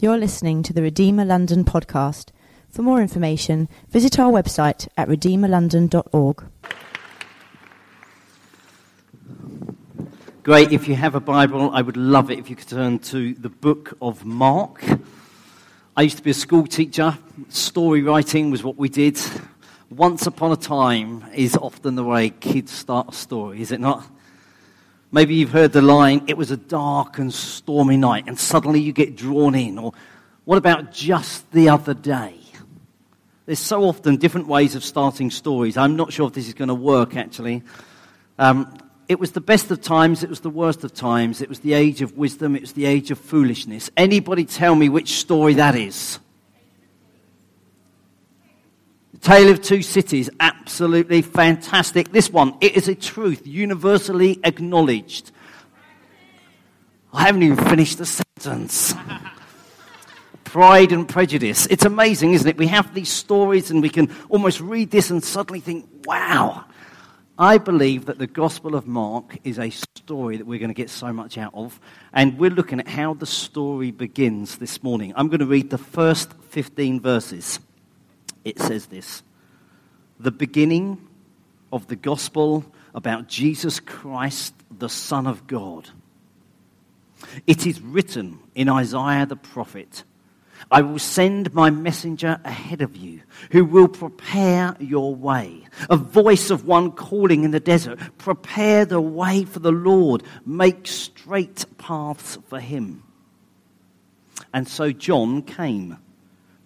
You're 0.00 0.16
listening 0.16 0.62
to 0.62 0.72
the 0.72 0.80
Redeemer 0.80 1.24
London 1.24 1.64
podcast. 1.64 2.26
For 2.70 2.82
more 2.82 3.02
information, 3.02 3.68
visit 3.90 4.16
our 4.16 4.30
website 4.30 4.86
at 4.96 5.08
redeemerlondon.org. 5.08 6.44
Great. 10.44 10.70
If 10.70 10.86
you 10.86 10.94
have 10.94 11.16
a 11.16 11.20
Bible, 11.20 11.72
I 11.72 11.82
would 11.82 11.96
love 11.96 12.30
it 12.30 12.38
if 12.38 12.48
you 12.48 12.54
could 12.54 12.68
turn 12.68 13.00
to 13.10 13.34
the 13.34 13.48
book 13.48 13.98
of 14.00 14.24
Mark. 14.24 14.84
I 15.96 16.02
used 16.02 16.18
to 16.18 16.22
be 16.22 16.30
a 16.30 16.34
school 16.34 16.68
teacher. 16.68 17.18
Story 17.48 18.02
writing 18.02 18.52
was 18.52 18.62
what 18.62 18.76
we 18.76 18.88
did. 18.88 19.20
Once 19.90 20.28
upon 20.28 20.52
a 20.52 20.56
time 20.56 21.24
is 21.34 21.56
often 21.56 21.96
the 21.96 22.04
way 22.04 22.30
kids 22.30 22.70
start 22.70 23.08
a 23.08 23.12
story, 23.12 23.60
is 23.60 23.72
it 23.72 23.80
not? 23.80 24.08
Maybe 25.10 25.36
you've 25.36 25.52
heard 25.52 25.72
the 25.72 25.80
line, 25.80 26.24
it 26.26 26.36
was 26.36 26.50
a 26.50 26.56
dark 26.56 27.18
and 27.18 27.32
stormy 27.32 27.96
night, 27.96 28.24
and 28.26 28.38
suddenly 28.38 28.80
you 28.80 28.92
get 28.92 29.16
drawn 29.16 29.54
in. 29.54 29.78
Or 29.78 29.94
what 30.44 30.58
about 30.58 30.92
just 30.92 31.50
the 31.52 31.70
other 31.70 31.94
day? 31.94 32.34
There's 33.46 33.58
so 33.58 33.84
often 33.84 34.16
different 34.16 34.48
ways 34.48 34.74
of 34.74 34.84
starting 34.84 35.30
stories. 35.30 35.78
I'm 35.78 35.96
not 35.96 36.12
sure 36.12 36.26
if 36.26 36.34
this 36.34 36.48
is 36.48 36.52
going 36.52 36.68
to 36.68 36.74
work, 36.74 37.16
actually. 37.16 37.62
Um, 38.38 38.76
it 39.08 39.18
was 39.18 39.32
the 39.32 39.40
best 39.40 39.70
of 39.70 39.80
times, 39.80 40.22
it 40.22 40.28
was 40.28 40.40
the 40.40 40.50
worst 40.50 40.84
of 40.84 40.92
times, 40.92 41.40
it 41.40 41.48
was 41.48 41.60
the 41.60 41.72
age 41.72 42.02
of 42.02 42.18
wisdom, 42.18 42.54
it 42.54 42.60
was 42.60 42.72
the 42.72 42.84
age 42.84 43.10
of 43.10 43.18
foolishness. 43.18 43.90
Anybody 43.96 44.44
tell 44.44 44.74
me 44.74 44.90
which 44.90 45.14
story 45.14 45.54
that 45.54 45.74
is? 45.74 46.18
Tale 49.20 49.50
of 49.50 49.62
Two 49.62 49.82
Cities, 49.82 50.30
absolutely 50.38 51.22
fantastic. 51.22 52.12
This 52.12 52.30
one, 52.30 52.54
it 52.60 52.76
is 52.76 52.88
a 52.88 52.94
truth, 52.94 53.46
universally 53.46 54.38
acknowledged. 54.44 55.32
I 57.12 57.26
haven't 57.26 57.42
even 57.42 57.64
finished 57.64 57.98
the 57.98 58.06
sentence. 58.06 58.94
Pride 60.44 60.92
and 60.92 61.08
Prejudice. 61.08 61.66
It's 61.66 61.84
amazing, 61.84 62.32
isn't 62.32 62.48
it? 62.48 62.56
We 62.56 62.68
have 62.68 62.94
these 62.94 63.10
stories 63.10 63.70
and 63.70 63.82
we 63.82 63.88
can 63.88 64.14
almost 64.28 64.60
read 64.60 64.90
this 64.90 65.10
and 65.10 65.22
suddenly 65.22 65.60
think, 65.60 65.88
wow. 66.04 66.64
I 67.38 67.58
believe 67.58 68.06
that 68.06 68.18
the 68.18 68.26
Gospel 68.26 68.74
of 68.74 68.86
Mark 68.86 69.38
is 69.44 69.58
a 69.58 69.70
story 69.70 70.36
that 70.38 70.46
we're 70.46 70.58
going 70.58 70.70
to 70.70 70.74
get 70.74 70.90
so 70.90 71.12
much 71.12 71.38
out 71.38 71.54
of. 71.54 71.78
And 72.12 72.38
we're 72.38 72.50
looking 72.50 72.80
at 72.80 72.88
how 72.88 73.14
the 73.14 73.26
story 73.26 73.90
begins 73.90 74.58
this 74.58 74.82
morning. 74.82 75.12
I'm 75.16 75.28
going 75.28 75.40
to 75.40 75.46
read 75.46 75.70
the 75.70 75.78
first 75.78 76.32
15 76.50 77.00
verses 77.00 77.60
it 78.48 78.58
says 78.58 78.86
this 78.86 79.22
The 80.18 80.30
beginning 80.30 81.06
of 81.72 81.86
the 81.86 81.96
gospel 81.96 82.64
about 82.94 83.28
Jesus 83.28 83.80
Christ, 83.80 84.54
the 84.76 84.88
Son 84.88 85.26
of 85.26 85.46
God. 85.46 85.90
It 87.46 87.66
is 87.66 87.80
written 87.80 88.38
in 88.54 88.68
Isaiah 88.68 89.26
the 89.26 89.36
prophet 89.36 90.04
I 90.70 90.82
will 90.82 90.98
send 90.98 91.54
my 91.54 91.70
messenger 91.70 92.40
ahead 92.44 92.82
of 92.82 92.96
you, 92.96 93.22
who 93.52 93.64
will 93.64 93.88
prepare 93.88 94.76
your 94.80 95.14
way. 95.14 95.66
A 95.88 95.96
voice 95.96 96.50
of 96.50 96.66
one 96.66 96.92
calling 96.92 97.44
in 97.44 97.52
the 97.52 97.60
desert 97.60 97.98
Prepare 98.18 98.84
the 98.84 99.00
way 99.00 99.44
for 99.44 99.60
the 99.60 99.72
Lord, 99.72 100.22
make 100.44 100.86
straight 100.86 101.64
paths 101.78 102.38
for 102.48 102.60
him. 102.60 103.04
And 104.52 104.66
so 104.66 104.92
John 104.92 105.42
came 105.42 105.98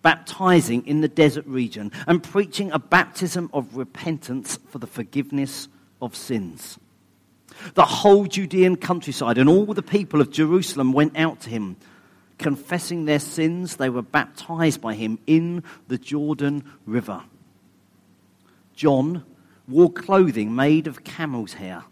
baptizing 0.02 0.86
in 0.86 1.00
the 1.00 1.08
desert 1.08 1.46
region 1.46 1.90
and 2.06 2.22
preaching 2.22 2.70
a 2.72 2.78
baptism 2.78 3.48
of 3.52 3.76
repentance 3.76 4.58
for 4.68 4.78
the 4.78 4.86
forgiveness 4.86 5.68
of 6.00 6.14
sins. 6.14 6.78
The 7.74 7.84
whole 7.84 8.26
Judean 8.26 8.76
countryside 8.76 9.38
and 9.38 9.48
all 9.48 9.66
the 9.66 9.82
people 9.82 10.20
of 10.20 10.30
Jerusalem 10.30 10.92
went 10.92 11.16
out 11.16 11.40
to 11.42 11.50
him. 11.50 11.76
Confessing 12.38 13.04
their 13.04 13.20
sins, 13.20 13.76
they 13.76 13.88
were 13.88 14.02
baptized 14.02 14.80
by 14.80 14.94
him 14.94 15.18
in 15.26 15.62
the 15.86 15.98
Jordan 15.98 16.64
River. 16.86 17.22
John 18.74 19.24
wore 19.68 19.92
clothing 19.92 20.54
made 20.54 20.86
of 20.86 21.04
camel's 21.04 21.54
hair 21.54 21.84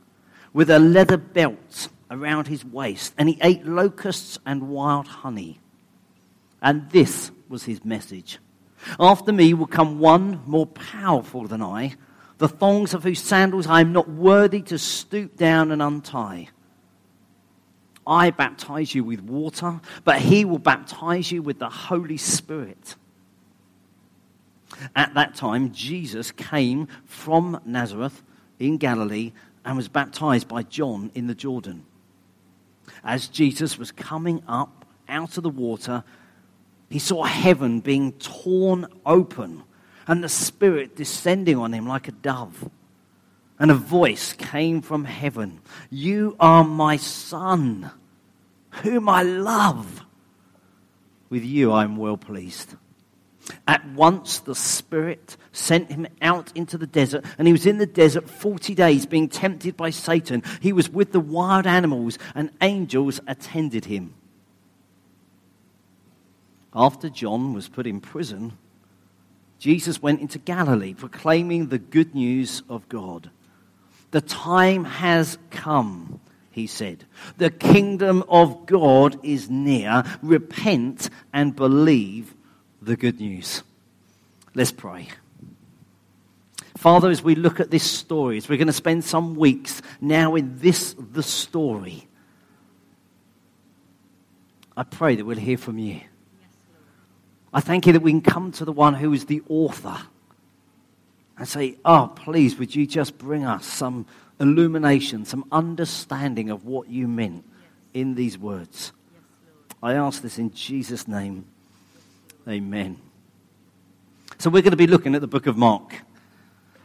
with 0.53 0.71
a 0.71 0.79
leather 0.79 1.17
belt 1.17 1.89
around 2.11 2.49
his 2.49 2.65
waist, 2.65 3.15
and 3.17 3.29
he 3.29 3.39
ate 3.41 3.65
locusts 3.65 4.39
and 4.45 4.69
wild 4.69 5.07
honey. 5.07 5.61
And 6.61 6.91
this 6.91 7.31
was 7.51 7.65
his 7.65 7.85
message. 7.85 8.39
After 8.99 9.33
me 9.33 9.53
will 9.53 9.67
come 9.67 9.99
one 9.99 10.41
more 10.47 10.67
powerful 10.67 11.47
than 11.47 11.61
I, 11.61 11.97
the 12.39 12.49
thongs 12.49 12.95
of 12.95 13.03
whose 13.03 13.21
sandals 13.21 13.67
I 13.67 13.83
am 13.83 13.93
not 13.93 14.09
worthy 14.09 14.63
to 14.63 14.79
stoop 14.79 15.37
down 15.37 15.73
and 15.73 15.83
untie. 15.83 16.49
I 18.07 18.31
baptize 18.31 18.95
you 18.95 19.05
with 19.05 19.21
water, 19.21 19.81
but 20.05 20.21
he 20.21 20.47
will 20.47 20.59
baptize 20.59 21.31
you 21.31 21.43
with 21.43 21.59
the 21.59 21.69
Holy 21.69 22.17
Spirit. 22.17 22.95
At 24.97 25.13
that 25.15 25.35
time, 25.35 25.73
Jesus 25.73 26.31
came 26.31 26.89
from 27.05 27.61
Nazareth 27.67 28.23
in 28.59 28.79
Galilee 28.79 29.33
and 29.65 29.77
was 29.77 29.89
baptized 29.89 30.49
by 30.49 30.63
John 30.63 31.11
in 31.15 31.27
the 31.27 31.35
Jordan. 31.35 31.85
As 33.05 33.29
Jesus 33.29 33.79
was 33.79 33.93
coming 33.93 34.43
up 34.49 34.87
out 35.09 35.37
of 35.37 35.43
the 35.43 35.51
water, 35.51 36.05
he 36.91 36.99
saw 36.99 37.23
heaven 37.23 37.81
being 37.81 38.13
torn 38.13 38.87
open 39.07 39.63
and 40.07 40.25
the 40.25 40.29
Spirit 40.29 40.97
descending 40.97 41.57
on 41.57 41.73
him 41.73 41.87
like 41.87 42.09
a 42.09 42.13
dove. 42.13 42.69
And 43.61 43.71
a 43.71 43.75
voice 43.75 44.33
came 44.33 44.83
from 44.83 45.05
heaven 45.05 45.61
You 45.89 46.37
are 46.41 46.65
my 46.65 46.97
Son, 46.97 47.91
whom 48.83 49.09
I 49.09 49.23
love. 49.23 50.05
With 51.29 51.45
you 51.45 51.71
I 51.71 51.85
am 51.85 51.97
well 51.97 52.17
pleased. 52.17 52.75
At 53.69 53.87
once 53.91 54.41
the 54.41 54.57
Spirit 54.57 55.37
sent 55.53 55.93
him 55.93 56.09
out 56.21 56.51
into 56.57 56.77
the 56.77 56.87
desert, 56.89 57.25
and 57.39 57.47
he 57.47 57.53
was 57.53 57.67
in 57.67 57.79
the 57.79 57.87
desert 57.87 58.29
40 58.29 58.75
days 58.75 59.07
being 59.07 59.29
tempted 59.29 59.77
by 59.77 59.91
Satan. 59.91 60.43
He 60.61 60.73
was 60.73 60.91
with 60.91 61.13
the 61.13 61.21
wild 61.21 61.67
animals, 61.67 62.19
and 62.35 62.51
angels 62.61 63.21
attended 63.29 63.85
him. 63.85 64.15
After 66.75 67.09
John 67.09 67.53
was 67.53 67.69
put 67.69 67.87
in 67.87 68.01
prison, 68.01 68.53
Jesus 69.59 70.01
went 70.01 70.21
into 70.21 70.39
Galilee 70.39 70.95
proclaiming 70.95 71.69
the 71.69 71.79
good 71.79 72.15
news 72.15 72.63
of 72.69 72.89
God. 72.89 73.31
The 74.11 74.21
time 74.21 74.85
has 74.85 75.39
come, 75.51 76.21
he 76.51 76.67
said. 76.67 77.05
The 77.39 77.51
kingdom 77.51 78.25
of 78.29 78.67
God 78.67 79.19
is 79.23 79.51
near. 79.51 80.03
Repent 80.23 81.11
and 81.33 81.55
believe 81.55 82.35
the 82.81 82.97
good 82.97 83.21
news. 83.21 83.63
Let's 84.55 84.73
pray. 84.73 85.09
Father, 86.77 87.11
as 87.11 87.23
we 87.23 87.35
look 87.35 87.61
at 87.61 87.71
this 87.71 87.89
story, 87.89 88.39
as 88.39 88.49
we're 88.49 88.57
going 88.57 88.67
to 88.67 88.73
spend 88.73 89.05
some 89.05 89.35
weeks 89.35 89.83
now 90.01 90.35
in 90.35 90.59
this, 90.59 90.95
the 90.99 91.23
story, 91.23 92.09
I 94.77 94.85
pray 94.85 95.17
that 95.17 95.25
we'll 95.25 95.37
hear 95.37 95.59
from 95.59 95.79
you. 95.79 96.01
I 97.53 97.61
thank 97.61 97.87
you 97.87 97.93
that 97.95 98.01
we 98.01 98.13
can 98.13 98.21
come 98.21 98.53
to 98.53 98.65
the 98.65 98.73
one 98.73 98.95
who 98.95 99.13
is 99.13 99.27
the 99.27 99.43
author 99.49 99.97
and 101.37 101.49
say, 101.49 101.77
Oh, 101.85 102.13
please, 102.15 102.57
would 102.57 102.75
you 102.75 102.87
just 102.87 103.19
bring 103.19 103.45
us 103.45 103.67
some 103.67 104.07
illumination, 104.39 105.25
some 105.25 105.45
understanding 105.51 106.51
of 106.51 106.65
what 106.65 106.89
you 106.89 107.09
meant 107.09 107.45
in 107.93 108.15
these 108.15 108.39
words? 108.39 108.93
I 109.83 109.95
ask 109.95 110.23
this 110.23 110.39
in 110.39 110.53
Jesus' 110.53 111.09
name. 111.09 111.47
Amen. 112.49 112.99
So 114.39 114.51
we're 114.51 114.63
going 114.63 114.73
to 114.73 114.77
be 114.77 114.87
looking 114.87 115.15
at 115.15 115.21
the 115.21 115.27
book 115.27 115.47
of 115.47 115.57
Mark. 115.57 115.95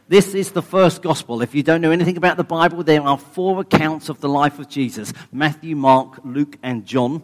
This 0.08 0.36
is 0.36 0.52
the 0.52 0.62
first 0.62 1.02
gospel. 1.02 1.42
If 1.42 1.56
you 1.56 1.64
don't 1.64 1.82
know 1.82 1.92
anything 1.92 2.18
about 2.18 2.38
the 2.38 2.44
Bible, 2.44 2.84
there 2.84 3.02
are 3.02 3.18
four 3.18 3.62
accounts 3.62 4.08
of 4.08 4.22
the 4.22 4.30
life 4.30 4.60
of 4.60 4.70
Jesus 4.70 5.14
Matthew, 5.32 5.76
Mark, 5.76 6.20
Luke, 6.24 6.58
and 6.62 6.86
John. 6.86 7.24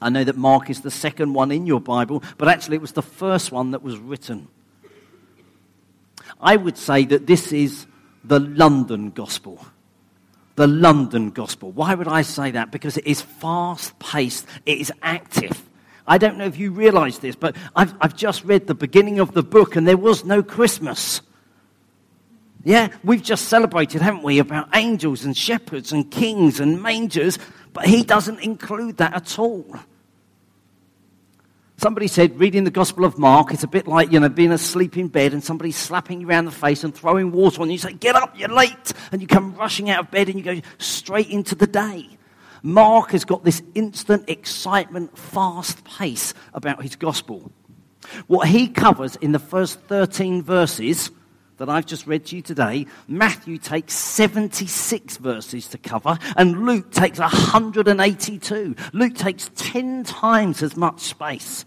I 0.00 0.08
know 0.08 0.24
that 0.24 0.36
Mark 0.36 0.70
is 0.70 0.80
the 0.80 0.90
second 0.90 1.34
one 1.34 1.50
in 1.50 1.66
your 1.66 1.80
Bible, 1.80 2.22
but 2.38 2.48
actually 2.48 2.76
it 2.76 2.80
was 2.80 2.92
the 2.92 3.02
first 3.02 3.52
one 3.52 3.72
that 3.72 3.82
was 3.82 3.98
written. 3.98 4.48
I 6.40 6.56
would 6.56 6.78
say 6.78 7.04
that 7.04 7.26
this 7.26 7.52
is 7.52 7.86
the 8.24 8.40
London 8.40 9.10
gospel. 9.10 9.64
The 10.56 10.66
London 10.66 11.30
gospel. 11.30 11.70
Why 11.72 11.94
would 11.94 12.08
I 12.08 12.22
say 12.22 12.52
that? 12.52 12.70
Because 12.70 12.96
it 12.96 13.06
is 13.06 13.20
fast 13.20 13.98
paced, 13.98 14.46
it 14.66 14.78
is 14.78 14.92
active. 15.02 15.62
I 16.06 16.18
don't 16.18 16.38
know 16.38 16.46
if 16.46 16.58
you 16.58 16.72
realize 16.72 17.18
this, 17.18 17.36
but 17.36 17.56
I've, 17.76 17.94
I've 18.00 18.16
just 18.16 18.44
read 18.44 18.66
the 18.66 18.74
beginning 18.74 19.20
of 19.20 19.32
the 19.32 19.42
book 19.42 19.76
and 19.76 19.86
there 19.86 19.96
was 19.96 20.24
no 20.24 20.42
Christmas. 20.42 21.20
Yeah, 22.64 22.88
we've 23.04 23.22
just 23.22 23.46
celebrated, 23.46 24.02
haven't 24.02 24.22
we, 24.22 24.38
about 24.38 24.68
angels 24.74 25.24
and 25.24 25.36
shepherds 25.36 25.92
and 25.92 26.10
kings 26.10 26.60
and 26.60 26.82
mangers, 26.82 27.38
but 27.72 27.86
he 27.86 28.02
doesn't 28.02 28.40
include 28.40 28.98
that 28.98 29.14
at 29.14 29.38
all. 29.38 29.76
Somebody 31.80 32.08
said 32.08 32.38
reading 32.38 32.64
the 32.64 32.70
Gospel 32.70 33.06
of 33.06 33.16
Mark 33.16 33.54
is 33.54 33.64
a 33.64 33.66
bit 33.66 33.86
like, 33.86 34.12
you 34.12 34.20
know, 34.20 34.28
being 34.28 34.52
asleep 34.52 34.98
in 34.98 35.08
bed 35.08 35.32
and 35.32 35.42
somebody 35.42 35.72
slapping 35.72 36.20
you 36.20 36.28
around 36.28 36.44
the 36.44 36.50
face 36.50 36.84
and 36.84 36.94
throwing 36.94 37.32
water 37.32 37.62
on 37.62 37.68
you. 37.68 37.72
You 37.72 37.78
say, 37.78 37.94
get 37.94 38.14
up, 38.16 38.38
you're 38.38 38.50
late. 38.50 38.92
And 39.10 39.22
you 39.22 39.26
come 39.26 39.54
rushing 39.54 39.88
out 39.88 40.00
of 40.00 40.10
bed 40.10 40.28
and 40.28 40.36
you 40.36 40.44
go 40.44 40.60
straight 40.76 41.30
into 41.30 41.54
the 41.54 41.66
day. 41.66 42.06
Mark 42.62 43.12
has 43.12 43.24
got 43.24 43.44
this 43.44 43.62
instant 43.74 44.28
excitement, 44.28 45.16
fast 45.16 45.82
pace 45.84 46.34
about 46.52 46.82
his 46.82 46.96
gospel. 46.96 47.50
What 48.26 48.46
he 48.46 48.68
covers 48.68 49.16
in 49.16 49.32
the 49.32 49.38
first 49.38 49.80
13 49.80 50.42
verses 50.42 51.10
that 51.56 51.70
I've 51.70 51.86
just 51.86 52.06
read 52.06 52.26
to 52.26 52.36
you 52.36 52.42
today, 52.42 52.84
Matthew 53.08 53.56
takes 53.56 53.94
76 53.94 55.16
verses 55.16 55.66
to 55.68 55.78
cover, 55.78 56.18
and 56.36 56.66
Luke 56.66 56.90
takes 56.90 57.18
182. 57.18 58.76
Luke 58.92 59.14
takes 59.14 59.50
10 59.54 60.04
times 60.04 60.62
as 60.62 60.76
much 60.76 61.00
space. 61.00 61.64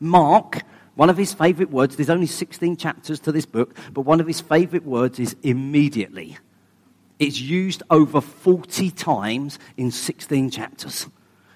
Mark, 0.00 0.62
one 0.94 1.10
of 1.10 1.16
his 1.16 1.32
favorite 1.32 1.70
words, 1.70 1.96
there's 1.96 2.10
only 2.10 2.26
16 2.26 2.76
chapters 2.76 3.20
to 3.20 3.32
this 3.32 3.46
book, 3.46 3.76
but 3.92 4.02
one 4.02 4.20
of 4.20 4.26
his 4.26 4.40
favorite 4.40 4.84
words 4.84 5.18
is 5.18 5.36
immediately. 5.42 6.38
It's 7.18 7.40
used 7.40 7.82
over 7.90 8.20
40 8.20 8.90
times 8.90 9.58
in 9.76 9.90
16 9.90 10.50
chapters. 10.50 11.06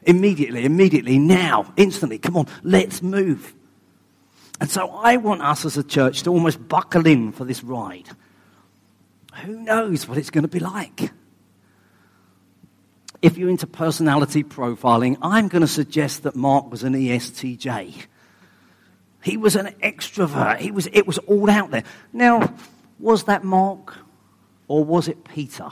Immediately, 0.03 0.65
immediately, 0.65 1.19
now, 1.19 1.73
instantly. 1.77 2.19
Come 2.19 2.37
on, 2.37 2.47
let's 2.63 3.03
move. 3.03 3.55
And 4.61 4.71
so 4.71 4.89
I 4.91 5.17
want 5.17 5.43
us 5.43 5.65
as 5.65 5.77
a 5.77 5.83
church 5.83 6.23
to 6.25 6.31
almost 6.31 6.69
buckle 6.69 7.07
in 7.07 7.33
for 7.33 7.45
this 7.45 7.63
ride. 7.63 8.09
Who 9.45 9.61
knows 9.61 10.09
what 10.09 10.19
it's 10.19 10.31
going 10.31 10.43
to 10.43 10.49
be 10.49 10.61
like? 10.61 11.13
If 13.21 13.37
you're 13.37 13.51
into 13.51 13.67
personality 13.67 14.45
profiling, 14.45 15.17
I'm 15.23 15.49
going 15.49 15.63
to 15.63 15.69
suggest 15.69 16.23
that 16.23 16.37
Mark 16.37 16.71
was 16.71 16.85
an 16.85 16.95
ESTJ. 16.95 18.07
He 19.29 19.37
was 19.37 19.57
an 19.57 19.67
extrovert. 19.83 20.59
He 20.61 20.71
was, 20.71 20.87
it 20.87 21.07
was 21.07 21.19
all 21.19 21.51
out 21.51 21.71
there. 21.71 21.85
Now, 22.15 22.55
was 22.99 23.25
that 23.25 23.45
Mark 23.45 23.95
or 24.69 24.83
was 24.83 25.07
it 25.07 25.23
Peter? 25.23 25.69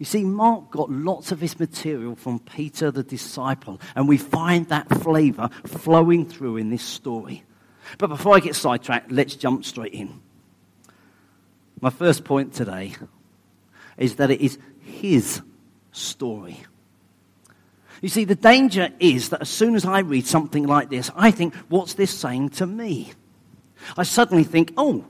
You 0.00 0.04
see, 0.04 0.24
Mark 0.24 0.72
got 0.72 0.90
lots 0.90 1.30
of 1.30 1.40
his 1.40 1.60
material 1.60 2.16
from 2.16 2.40
Peter 2.40 2.90
the 2.90 3.04
disciple, 3.04 3.80
and 3.94 4.08
we 4.08 4.16
find 4.18 4.68
that 4.70 4.88
flavor 5.00 5.48
flowing 5.64 6.26
through 6.26 6.56
in 6.56 6.70
this 6.70 6.82
story. 6.82 7.44
But 7.98 8.08
before 8.08 8.34
I 8.34 8.40
get 8.40 8.56
sidetracked, 8.56 9.12
let's 9.12 9.36
jump 9.36 9.64
straight 9.64 9.94
in. 9.94 10.20
My 11.80 11.90
first 11.90 12.24
point 12.24 12.52
today 12.52 12.96
is 13.96 14.16
that 14.16 14.32
it 14.32 14.40
is 14.40 14.58
his 14.80 15.40
story. 15.92 16.64
You 18.04 18.10
see, 18.10 18.24
the 18.24 18.34
danger 18.34 18.90
is 19.00 19.30
that 19.30 19.40
as 19.40 19.48
soon 19.48 19.74
as 19.74 19.86
I 19.86 20.00
read 20.00 20.26
something 20.26 20.66
like 20.66 20.90
this, 20.90 21.10
I 21.16 21.30
think, 21.30 21.54
what's 21.70 21.94
this 21.94 22.10
saying 22.10 22.50
to 22.50 22.66
me? 22.66 23.14
I 23.96 24.02
suddenly 24.02 24.44
think, 24.44 24.74
oh, 24.76 25.06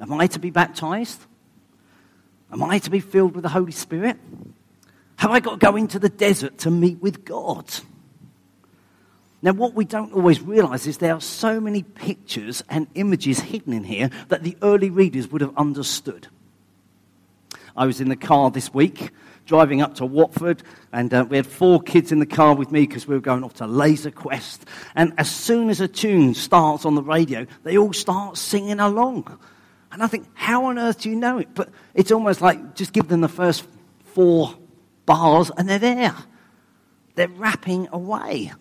am 0.00 0.14
I 0.14 0.26
to 0.28 0.38
be 0.38 0.48
baptized? 0.48 1.20
Am 2.50 2.62
I 2.62 2.78
to 2.78 2.88
be 2.88 2.98
filled 2.98 3.34
with 3.34 3.42
the 3.42 3.50
Holy 3.50 3.72
Spirit? 3.72 4.16
Have 5.16 5.32
I 5.32 5.40
got 5.40 5.60
to 5.60 5.66
go 5.66 5.76
into 5.76 5.98
the 5.98 6.08
desert 6.08 6.56
to 6.60 6.70
meet 6.70 7.02
with 7.02 7.26
God? 7.26 7.70
Now, 9.42 9.52
what 9.52 9.74
we 9.74 9.84
don't 9.84 10.14
always 10.14 10.40
realize 10.40 10.86
is 10.86 10.96
there 10.96 11.12
are 11.12 11.20
so 11.20 11.60
many 11.60 11.82
pictures 11.82 12.64
and 12.70 12.86
images 12.94 13.38
hidden 13.38 13.74
in 13.74 13.84
here 13.84 14.08
that 14.28 14.42
the 14.42 14.56
early 14.62 14.88
readers 14.88 15.28
would 15.28 15.42
have 15.42 15.54
understood. 15.58 16.28
I 17.76 17.84
was 17.84 18.00
in 18.00 18.08
the 18.08 18.16
car 18.16 18.50
this 18.50 18.72
week 18.72 19.10
driving 19.46 19.82
up 19.82 19.94
to 19.96 20.06
Watford, 20.06 20.62
and 20.92 21.12
uh, 21.12 21.26
we 21.28 21.36
had 21.36 21.46
four 21.46 21.80
kids 21.80 22.12
in 22.12 22.18
the 22.18 22.26
car 22.26 22.54
with 22.54 22.70
me 22.70 22.86
because 22.86 23.06
we 23.06 23.14
were 23.14 23.20
going 23.20 23.44
off 23.44 23.54
to 23.54 23.66
Laser 23.66 24.10
Quest. 24.10 24.64
And 24.94 25.12
as 25.18 25.30
soon 25.30 25.70
as 25.70 25.80
a 25.80 25.88
tune 25.88 26.34
starts 26.34 26.84
on 26.84 26.94
the 26.94 27.02
radio, 27.02 27.46
they 27.62 27.78
all 27.78 27.92
start 27.92 28.38
singing 28.38 28.80
along. 28.80 29.38
And 29.90 30.02
I 30.02 30.06
think, 30.06 30.26
how 30.34 30.66
on 30.66 30.78
earth 30.78 31.00
do 31.02 31.10
you 31.10 31.16
know 31.16 31.38
it? 31.38 31.48
But 31.54 31.68
it's 31.94 32.10
almost 32.10 32.40
like 32.40 32.74
just 32.74 32.92
give 32.92 33.08
them 33.08 33.20
the 33.20 33.28
first 33.28 33.66
four 34.14 34.54
bars 35.06 35.50
and 35.56 35.68
they're 35.68 35.78
there. 35.78 36.16
They're 37.14 37.28
rapping 37.28 37.88
away. 37.92 38.52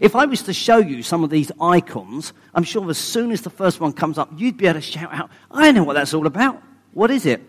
If 0.00 0.16
I 0.16 0.26
was 0.26 0.42
to 0.44 0.52
show 0.52 0.78
you 0.78 1.02
some 1.02 1.24
of 1.24 1.30
these 1.30 1.52
icons, 1.60 2.32
I'm 2.54 2.64
sure 2.64 2.88
as 2.90 2.98
soon 2.98 3.30
as 3.30 3.42
the 3.42 3.50
first 3.50 3.80
one 3.80 3.92
comes 3.92 4.18
up, 4.18 4.30
you'd 4.36 4.56
be 4.56 4.66
able 4.66 4.80
to 4.80 4.82
shout 4.82 5.12
out, 5.12 5.30
I 5.50 5.72
know 5.72 5.84
what 5.84 5.94
that's 5.94 6.14
all 6.14 6.26
about. 6.26 6.62
What 6.92 7.10
is 7.10 7.26
it? 7.26 7.42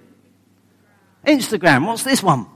Instagram. 1.25 1.85
What's 1.85 2.03
this 2.03 2.21
one? 2.21 2.47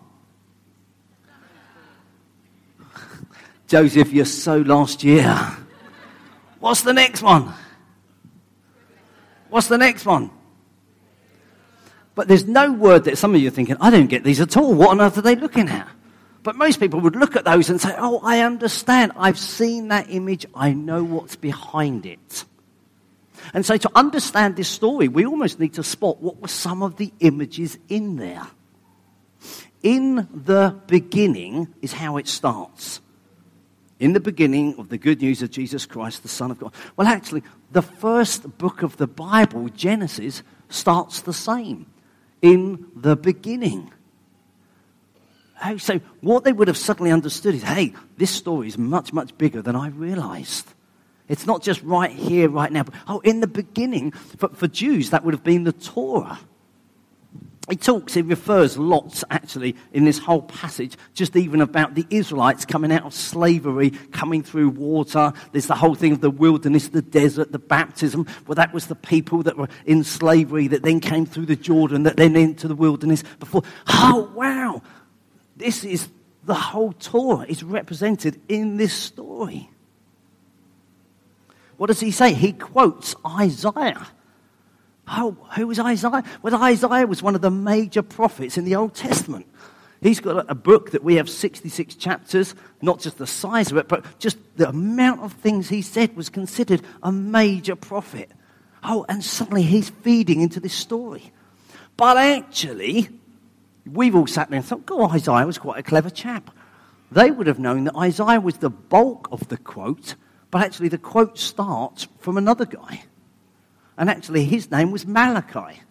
Joseph, 3.71 4.11
you're 4.11 4.25
so 4.25 4.57
last 4.57 5.01
year. 5.01 5.33
What's 6.59 6.81
the 6.81 6.91
next 6.91 7.21
one? 7.21 7.53
What's 9.49 9.67
the 9.67 9.77
next 9.77 10.05
one? 10.05 10.29
But 12.13 12.27
there's 12.27 12.45
no 12.45 12.73
word 12.73 13.05
that 13.05 13.17
some 13.17 13.33
of 13.33 13.39
you 13.39 13.47
are 13.47 13.51
thinking, 13.51 13.77
I 13.79 13.89
don't 13.89 14.07
get 14.07 14.25
these 14.25 14.41
at 14.41 14.57
all. 14.57 14.73
What 14.73 14.89
on 14.89 14.99
earth 14.99 15.17
are 15.17 15.21
they 15.21 15.37
looking 15.37 15.69
at? 15.69 15.87
But 16.43 16.57
most 16.57 16.81
people 16.81 16.99
would 16.99 17.15
look 17.15 17.37
at 17.37 17.45
those 17.45 17.69
and 17.69 17.79
say, 17.79 17.95
Oh, 17.97 18.19
I 18.21 18.41
understand. 18.41 19.13
I've 19.15 19.39
seen 19.39 19.87
that 19.87 20.09
image. 20.09 20.45
I 20.53 20.73
know 20.73 21.01
what's 21.05 21.37
behind 21.37 22.05
it. 22.05 22.43
And 23.53 23.65
so 23.65 23.77
to 23.77 23.89
understand 23.95 24.57
this 24.57 24.67
story, 24.67 25.07
we 25.07 25.25
almost 25.25 25.61
need 25.61 25.75
to 25.75 25.83
spot 25.83 26.21
what 26.21 26.41
were 26.41 26.49
some 26.49 26.83
of 26.83 26.97
the 26.97 27.13
images 27.21 27.77
in 27.87 28.17
there. 28.17 28.47
In 29.81 30.27
the 30.33 30.77
beginning 30.87 31.73
is 31.81 31.93
how 31.93 32.17
it 32.17 32.27
starts. 32.27 32.99
In 34.01 34.13
the 34.13 34.19
beginning 34.19 34.73
of 34.79 34.89
the 34.89 34.97
good 34.97 35.21
news 35.21 35.43
of 35.43 35.51
Jesus 35.51 35.85
Christ, 35.85 36.23
the 36.23 36.27
Son 36.27 36.49
of 36.49 36.57
God. 36.57 36.73
Well, 36.97 37.07
actually, 37.07 37.43
the 37.71 37.83
first 37.83 38.57
book 38.57 38.81
of 38.81 38.97
the 38.97 39.05
Bible, 39.05 39.69
Genesis, 39.69 40.41
starts 40.69 41.21
the 41.21 41.33
same. 41.33 41.85
In 42.41 42.87
the 42.95 43.15
beginning. 43.15 43.93
So, 45.77 46.01
what 46.21 46.43
they 46.43 46.51
would 46.51 46.67
have 46.67 46.77
suddenly 46.77 47.11
understood 47.11 47.53
is 47.53 47.61
hey, 47.61 47.93
this 48.17 48.31
story 48.31 48.67
is 48.67 48.75
much, 48.75 49.13
much 49.13 49.37
bigger 49.37 49.61
than 49.61 49.75
I 49.75 49.89
realized. 49.89 50.73
It's 51.27 51.45
not 51.45 51.61
just 51.61 51.83
right 51.83 52.09
here, 52.09 52.49
right 52.49 52.71
now. 52.71 52.81
But, 52.81 52.95
oh, 53.07 53.19
in 53.19 53.39
the 53.39 53.45
beginning, 53.45 54.13
for, 54.13 54.49
for 54.49 54.67
Jews, 54.67 55.11
that 55.11 55.23
would 55.23 55.35
have 55.35 55.43
been 55.43 55.63
the 55.63 55.73
Torah. 55.73 56.39
He 57.71 57.77
talks, 57.77 58.13
he 58.13 58.21
refers 58.21 58.77
lots 58.77 59.23
actually 59.31 59.77
in 59.93 60.03
this 60.03 60.17
whole 60.17 60.41
passage, 60.41 60.97
just 61.13 61.37
even 61.37 61.61
about 61.61 61.95
the 61.95 62.05
Israelites 62.09 62.65
coming 62.65 62.91
out 62.91 63.05
of 63.05 63.13
slavery, 63.13 63.91
coming 64.11 64.43
through 64.43 64.71
water. 64.71 65.31
There's 65.53 65.67
the 65.67 65.75
whole 65.75 65.95
thing 65.95 66.11
of 66.11 66.19
the 66.19 66.29
wilderness, 66.29 66.89
the 66.89 67.01
desert, 67.01 67.53
the 67.53 67.59
baptism. 67.59 68.27
Well, 68.45 68.55
that 68.55 68.73
was 68.73 68.87
the 68.87 68.95
people 68.95 69.43
that 69.43 69.57
were 69.57 69.69
in 69.85 70.03
slavery 70.03 70.67
that 70.67 70.83
then 70.83 70.99
came 70.99 71.25
through 71.25 71.45
the 71.45 71.55
Jordan, 71.55 72.03
that 72.03 72.17
then 72.17 72.35
into 72.35 72.67
the 72.67 72.75
wilderness 72.75 73.23
before. 73.39 73.63
Oh, 73.87 74.29
wow. 74.35 74.81
This 75.55 75.85
is 75.85 76.09
the 76.43 76.53
whole 76.53 76.91
Torah 76.91 77.45
is 77.47 77.63
represented 77.63 78.41
in 78.49 78.75
this 78.75 78.93
story. 78.93 79.69
What 81.77 81.87
does 81.87 82.01
he 82.01 82.11
say? 82.11 82.33
He 82.33 82.51
quotes 82.51 83.15
Isaiah. 83.25 84.07
Oh, 85.11 85.35
who 85.55 85.67
was 85.67 85.79
Isaiah? 85.79 86.23
Well, 86.41 86.55
Isaiah 86.63 87.05
was 87.05 87.21
one 87.21 87.35
of 87.35 87.41
the 87.41 87.51
major 87.51 88.01
prophets 88.01 88.57
in 88.57 88.65
the 88.65 88.75
Old 88.75 88.95
Testament. 88.95 89.45
He's 90.01 90.19
got 90.19 90.49
a 90.49 90.55
book 90.55 90.91
that 90.91 91.03
we 91.03 91.15
have 91.15 91.29
66 91.29 91.95
chapters, 91.95 92.55
not 92.81 92.99
just 92.99 93.17
the 93.17 93.27
size 93.27 93.69
of 93.71 93.77
it, 93.77 93.87
but 93.87 94.19
just 94.19 94.37
the 94.55 94.69
amount 94.69 95.21
of 95.21 95.33
things 95.33 95.69
he 95.69 95.81
said 95.83 96.15
was 96.15 96.29
considered 96.29 96.81
a 97.03 97.11
major 97.11 97.75
prophet. 97.75 98.31
Oh, 98.83 99.05
and 99.07 99.23
suddenly 99.23 99.61
he's 99.61 99.89
feeding 99.89 100.41
into 100.41 100.59
this 100.59 100.73
story. 100.73 101.31
But 101.97 102.17
actually, 102.17 103.09
We've 103.85 104.15
all 104.15 104.27
sat 104.27 104.49
there 104.49 104.57
and 104.57 104.65
thought, 104.65 104.85
God, 104.85 105.11
Isaiah 105.11 105.45
was 105.45 105.57
quite 105.57 105.79
a 105.79 105.83
clever 105.83 106.09
chap. 106.09 106.51
They 107.11 107.31
would 107.31 107.47
have 107.47 107.59
known 107.59 107.85
that 107.85 107.95
Isaiah 107.95 108.39
was 108.39 108.57
the 108.57 108.69
bulk 108.69 109.27
of 109.31 109.47
the 109.47 109.57
quote, 109.57 110.15
but 110.49 110.61
actually 110.61 110.89
the 110.89 110.97
quote 110.97 111.37
starts 111.37 112.07
from 112.19 112.37
another 112.37 112.65
guy. 112.65 113.03
And 113.97 114.09
actually 114.09 114.45
his 114.45 114.71
name 114.71 114.91
was 114.91 115.05
Malachi. 115.05 115.81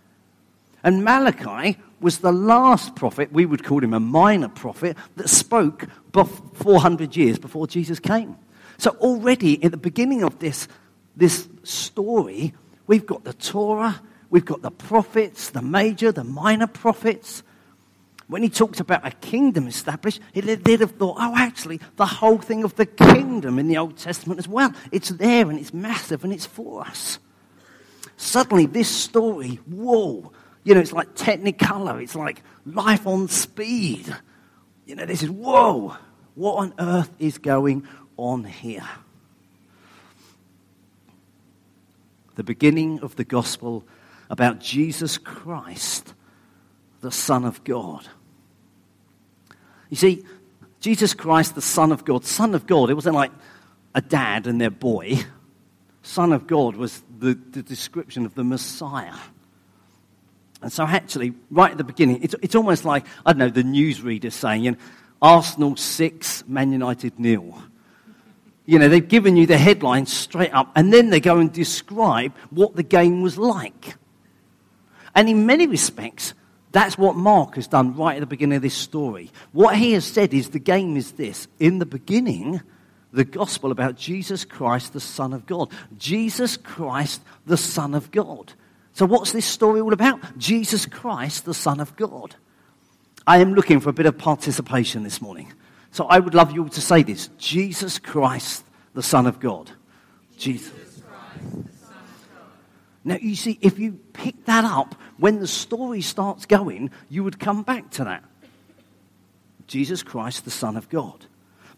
And 0.83 1.05
Malachi 1.05 1.79
was 2.01 2.19
the 2.19 2.33
last 2.33 2.97
prophet, 2.97 3.33
we 3.33 3.45
would 3.45 3.63
call 3.65 3.85
him 3.85 3.93
a 3.93 4.01
minor 4.01 4.49
prophet, 4.49 4.97
that 5.17 5.29
spoke 5.29 5.87
400 6.13 7.15
years 7.17 7.39
before 7.39 7.67
Jesus 7.67 8.01
came. 8.01 8.37
So 8.79 8.91
already 9.01 9.63
at 9.63 9.71
the 9.71 9.77
beginning 9.77 10.23
of 10.23 10.39
this, 10.39 10.67
this 11.17 11.47
story, 11.63 12.55
we've 12.87 13.05
got 13.05 13.25
the 13.25 13.35
Torah, 13.35 14.01
we've 14.31 14.47
got 14.47 14.63
the 14.63 14.71
prophets, 14.71 15.51
the 15.51 15.61
major, 15.61 16.13
the 16.13 16.25
minor 16.25 16.67
prophets, 16.67 17.43
when 18.29 18.45
he 18.45 18.49
talked 18.49 18.79
about 18.79 19.05
a 19.05 19.11
kingdom 19.11 19.67
established, 19.67 20.21
they'd 20.33 20.81
have 20.81 20.93
thought, 20.93 21.17
oh, 21.19 21.35
actually, 21.37 21.81
the 21.97 22.07
whole 22.07 22.39
thing 22.39 22.63
of 22.63 22.77
the 22.77 22.87
kingdom 22.87 23.59
in 23.59 23.67
the 23.67 23.77
Old 23.77 23.97
Testament 23.97 24.39
as 24.39 24.47
well. 24.47 24.73
It's 24.93 25.09
there 25.09 25.51
and 25.51 25.59
it's 25.59 25.75
massive 25.75 26.23
and 26.23 26.33
it's 26.33 26.47
for 26.47 26.83
us. 26.83 27.19
Suddenly, 28.21 28.67
this 28.67 28.91
story, 28.91 29.61
whoa, 29.67 30.31
you 30.63 30.75
know, 30.75 30.81
it's 30.81 30.93
like 30.93 31.15
technicolor, 31.15 32.03
it's 32.03 32.15
like 32.15 32.43
life 32.67 33.07
on 33.07 33.29
speed. 33.29 34.15
You 34.85 34.95
know, 34.95 35.07
this 35.07 35.23
is, 35.23 35.31
whoa, 35.31 35.97
what 36.35 36.57
on 36.57 36.75
earth 36.79 37.11
is 37.19 37.39
going 37.39 37.89
on 38.19 38.45
here? 38.45 38.87
The 42.35 42.45
beginning 42.45 43.01
of 43.01 43.17
the 43.17 43.25
gospel 43.25 43.85
about 44.29 44.61
Jesus 44.61 45.17
Christ, 45.17 46.13
the 47.01 47.11
Son 47.11 47.47
of 47.47 47.65
God. 47.65 48.07
You 49.89 49.97
see, 49.97 50.27
Jesus 50.81 51.15
Christ, 51.15 51.55
the 51.55 51.63
Son 51.63 51.91
of 51.91 52.05
God, 52.05 52.27
Son 52.27 52.55
of 52.55 52.67
God, 52.67 52.91
it 52.91 52.95
wasn't 52.95 53.15
like 53.15 53.33
a 53.95 54.03
dad 54.03 54.47
and 54.47 54.61
their 54.61 54.69
boy. 54.69 55.21
Son 56.03 56.35
of 56.35 56.47
God 56.47 56.77
was 56.77 57.03
the, 57.21 57.35
the 57.35 57.63
description 57.63 58.27
of 58.27 58.35
the 58.35 58.45
Messiah. 58.45 59.17
And 60.63 60.73
so, 60.73 60.85
actually, 60.85 61.33
right 61.51 61.71
at 61.71 61.79
the 61.79 61.85
beginning, 61.85 62.23
it's, 62.23 62.35
it's 62.43 62.55
almost 62.55 62.85
like, 62.85 63.07
I 63.25 63.33
don't 63.33 63.39
know, 63.39 63.49
the 63.49 63.63
newsreader 63.63 64.33
saying, 64.33 64.65
you 64.65 64.71
know, 64.73 64.77
Arsenal 65.23 65.77
6, 65.77 66.45
Man 66.49 66.73
United 66.73 67.19
nil. 67.19 67.63
You 68.67 68.79
know, 68.79 68.89
they've 68.89 69.07
given 69.07 69.37
you 69.37 69.47
the 69.47 69.59
headline 69.59 70.07
straight 70.07 70.53
up, 70.53 70.71
and 70.77 70.93
then 70.93 71.11
they 71.11 71.21
go 71.21 71.39
and 71.39 71.53
describe 71.53 72.35
what 72.51 72.77
the 72.77 72.83
game 72.83 73.23
was 73.23 73.39
like. 73.39 73.97
And 75.15 75.29
in 75.29 75.47
many 75.47 75.67
respects, 75.67 76.35
that's 76.73 76.97
what 76.97 77.17
Mark 77.17 77.57
has 77.57 77.67
done 77.67 77.97
right 77.97 78.17
at 78.17 78.21
the 78.21 78.27
beginning 78.27 78.57
of 78.57 78.63
this 78.63 78.75
story. 78.75 79.31
What 79.53 79.77
he 79.77 79.93
has 79.93 80.05
said 80.05 80.33
is 80.33 80.51
the 80.51 80.61
game 80.61 80.97
is 80.97 81.13
this. 81.13 81.49
In 81.59 81.81
the 81.81 81.87
beginning, 81.87 82.61
the 83.13 83.25
gospel 83.25 83.73
about 83.73 83.97
Jesus 83.97 84.45
Christ, 84.45 84.93
the 84.93 85.01
Son 85.01 85.33
of 85.33 85.47
God. 85.47 85.71
Jesus 85.99 86.57
Christ, 86.57 87.23
the 87.47 87.57
Son 87.57 87.95
of 87.95 88.11
God. 88.11 88.53
So, 88.93 89.07
what's 89.07 89.33
this 89.33 89.47
story 89.47 89.81
all 89.81 89.93
about? 89.93 90.39
Jesus 90.39 90.87
Christ, 90.87 91.45
the 91.45 91.55
Son 91.55 91.81
of 91.81 91.97
God. 91.97 92.37
I 93.27 93.39
am 93.39 93.55
looking 93.55 93.81
for 93.81 93.91
a 93.91 93.93
bit 93.93 94.07
of 94.07 94.19
participation 94.19 95.03
this 95.03 95.21
morning. 95.21 95.53
So, 95.91 96.07
I 96.07 96.19
would 96.19 96.35
love 96.35 96.53
you 96.53 96.63
all 96.63 96.69
to 96.71 96.81
say 96.81 97.03
this 97.03 97.29
Jesus 97.39 97.99
Christ, 97.99 98.65
the 98.95 99.03
Son 99.03 99.27
of 99.27 99.41
God. 99.41 99.71
Jesus. 100.37 100.71
Jesus 100.71 100.95
Son 100.97 101.05
of 101.05 102.29
God. 102.35 102.45
Now, 103.05 103.17
you 103.21 103.35
see, 103.35 103.59
if 103.61 103.79
you 103.79 103.93
pick 104.13 104.45
that 104.45 104.65
up, 104.65 104.95
when 105.19 105.41
the 105.41 105.49
story 105.49 106.01
starts 106.01 106.47
going, 106.47 106.91
you 107.09 107.25
would 107.25 107.39
come 107.39 107.63
back 107.63 107.91
to 107.91 108.05
that. 108.05 108.25
Jesus 109.67 110.03
Christ, 110.03 110.45
the 110.45 110.51
Son 110.51 110.77
of 110.77 110.89
God 110.89 111.27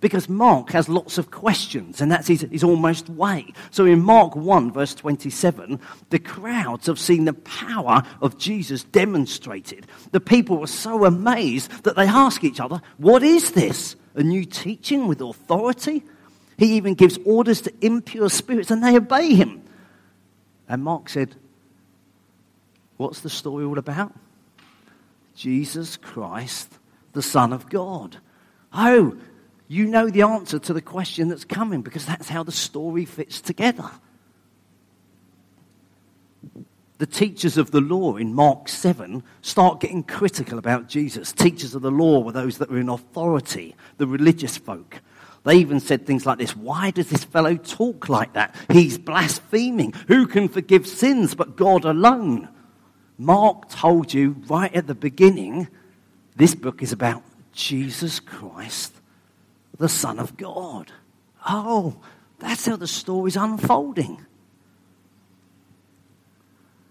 because 0.03 0.29
Mark 0.29 0.73
has 0.73 0.89
lots 0.89 1.17
of 1.17 1.31
questions, 1.31 2.01
and 2.01 2.11
that's 2.11 2.27
his, 2.27 2.41
his 2.51 2.65
almost 2.65 3.09
way. 3.09 3.47
So 3.71 3.87
in 3.87 4.03
Mark 4.03 4.35
1, 4.35 4.73
verse 4.73 4.95
27, 4.97 5.79
the 6.11 6.19
crowds 6.19 6.89
have 6.89 6.99
seen 6.99 7.25
the 7.25 7.33
power 7.33 8.03
of 8.21 8.37
Jesus 8.37 8.83
demonstrated. 8.83 9.87
The 10.11 10.21
people 10.21 10.59
were 10.59 10.67
so 10.67 11.05
amazed 11.05 11.85
that 11.85 11.95
they 11.95 12.09
ask 12.09 12.43
each 12.43 12.59
other, 12.59 12.83
What 12.99 13.23
is 13.23 13.53
this? 13.53 13.95
A 14.17 14.25
new 14.25 14.45
teaching 14.45 15.07
with 15.07 15.21
authority? 15.21 16.03
He 16.59 16.75
even 16.75 16.95
gives 16.95 17.19
orders 17.25 17.61
to 17.63 17.73
impure 17.81 18.29
spirits, 18.29 18.73
and 18.73 18.83
they 18.83 18.97
obey 18.97 19.35
him. 19.35 19.63
And 20.69 20.83
Mark 20.83 21.11
said, 21.11 21.37
What's 22.97 23.21
the 23.21 23.31
story 23.31 23.65
all 23.65 23.79
about? 23.79 24.13
Jesus 25.37 25.97
Christ, 25.97 26.77
the 27.13 27.23
Son 27.23 27.53
of 27.53 27.69
God. 27.69 28.17
Oh, 28.73 29.17
you 29.73 29.87
know 29.87 30.11
the 30.11 30.23
answer 30.23 30.59
to 30.59 30.73
the 30.73 30.83
question 30.83 31.29
that's 31.29 31.45
coming 31.45 31.83
because 31.83 32.05
that's 32.05 32.29
how 32.29 32.43
the 32.43 32.53
story 32.53 33.05
fits 33.05 33.41
together. 33.41 33.91
The 36.99 37.07
teachers 37.07 37.57
of 37.59 37.73
the 37.73 37.81
law 37.81 38.17
in 38.17 38.35
Mark 38.35 38.69
7 38.69 39.25
start 39.41 39.81
getting 39.81 40.05
critical 40.05 40.59
about 40.59 40.89
Jesus. 40.89 41.33
Teachers 41.33 41.75
of 41.75 41.83
the 41.83 41.91
law 41.91 42.21
were 42.21 42.33
those 42.33 42.59
that 42.59 42.71
were 42.71 42.79
in 42.79 42.89
authority, 42.89 43.75
the 43.97 44.07
religious 44.07 44.57
folk. 44.57 45.01
They 45.45 45.57
even 45.57 45.81
said 45.81 46.07
things 46.07 46.25
like 46.25 46.39
this 46.39 46.57
Why 46.57 46.91
does 46.91 47.09
this 47.09 47.25
fellow 47.25 47.57
talk 47.57 48.09
like 48.09 48.35
that? 48.35 48.55
He's 48.71 48.99
blaspheming. 48.99 49.95
Who 50.07 50.27
can 50.27 50.49
forgive 50.49 50.87
sins 50.87 51.35
but 51.35 51.57
God 51.57 51.85
alone? 51.85 52.49
Mark 53.19 53.69
told 53.69 54.15
you 54.15 54.37
right 54.49 54.73
at 54.75 54.87
the 54.87 54.95
beginning 54.95 55.69
this 56.37 56.55
book 56.55 56.83
is 56.83 56.93
about 56.93 57.23
Jesus 57.53 58.21
Christ, 58.21 58.95
the 59.83 59.89
Son 59.89 60.21
of 60.21 60.37
God. 60.37 60.93
Oh, 61.49 61.97
that's 62.39 62.67
how 62.67 62.77
the 62.77 62.87
story's 62.87 63.35
unfolding. 63.35 64.25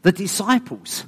The 0.01 0.11
disciples, 0.11 1.05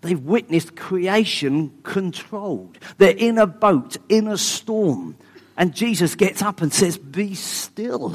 they've 0.00 0.22
witnessed 0.22 0.76
creation 0.76 1.76
controlled. 1.82 2.78
They're 2.98 3.16
in 3.16 3.38
a 3.38 3.48
boat, 3.48 3.96
in 4.08 4.28
a 4.28 4.38
storm, 4.38 5.16
and 5.56 5.74
Jesus 5.74 6.14
gets 6.14 6.40
up 6.40 6.62
and 6.62 6.72
says, 6.72 6.98
Be 6.98 7.34
still. 7.34 8.14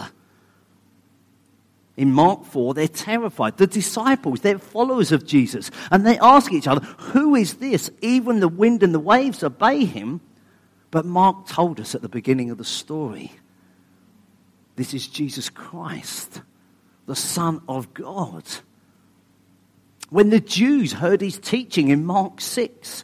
In 1.98 2.14
Mark 2.14 2.46
4, 2.46 2.74
they're 2.74 2.88
terrified. 2.88 3.58
The 3.58 3.68
disciples, 3.68 4.40
they're 4.40 4.60
followers 4.60 5.12
of 5.12 5.26
Jesus, 5.26 5.72
and 5.92 6.08
they 6.08 6.18
ask 6.20 6.54
each 6.54 6.68
other, 6.68 6.86
Who 7.12 7.36
is 7.36 7.56
this? 7.56 7.92
Even 8.02 8.40
the 8.40 8.48
wind 8.48 8.82
and 8.82 8.96
the 8.96 9.00
waves 9.00 9.44
obey 9.44 9.84
him. 9.84 10.22
But 10.92 11.06
Mark 11.06 11.48
told 11.48 11.80
us 11.80 11.96
at 11.96 12.02
the 12.02 12.10
beginning 12.10 12.50
of 12.50 12.58
the 12.58 12.66
story 12.66 13.32
this 14.76 14.94
is 14.94 15.08
Jesus 15.08 15.50
Christ, 15.50 16.42
the 17.08 17.16
Son 17.16 17.62
of 17.68 17.94
God. 17.96 18.44
When 20.10 20.30
the 20.30 20.40
Jews 20.40 20.94
heard 20.94 21.20
his 21.20 21.40
teaching 21.40 21.90
in 21.90 22.06
Mark 22.06 22.40
6, 22.40 23.04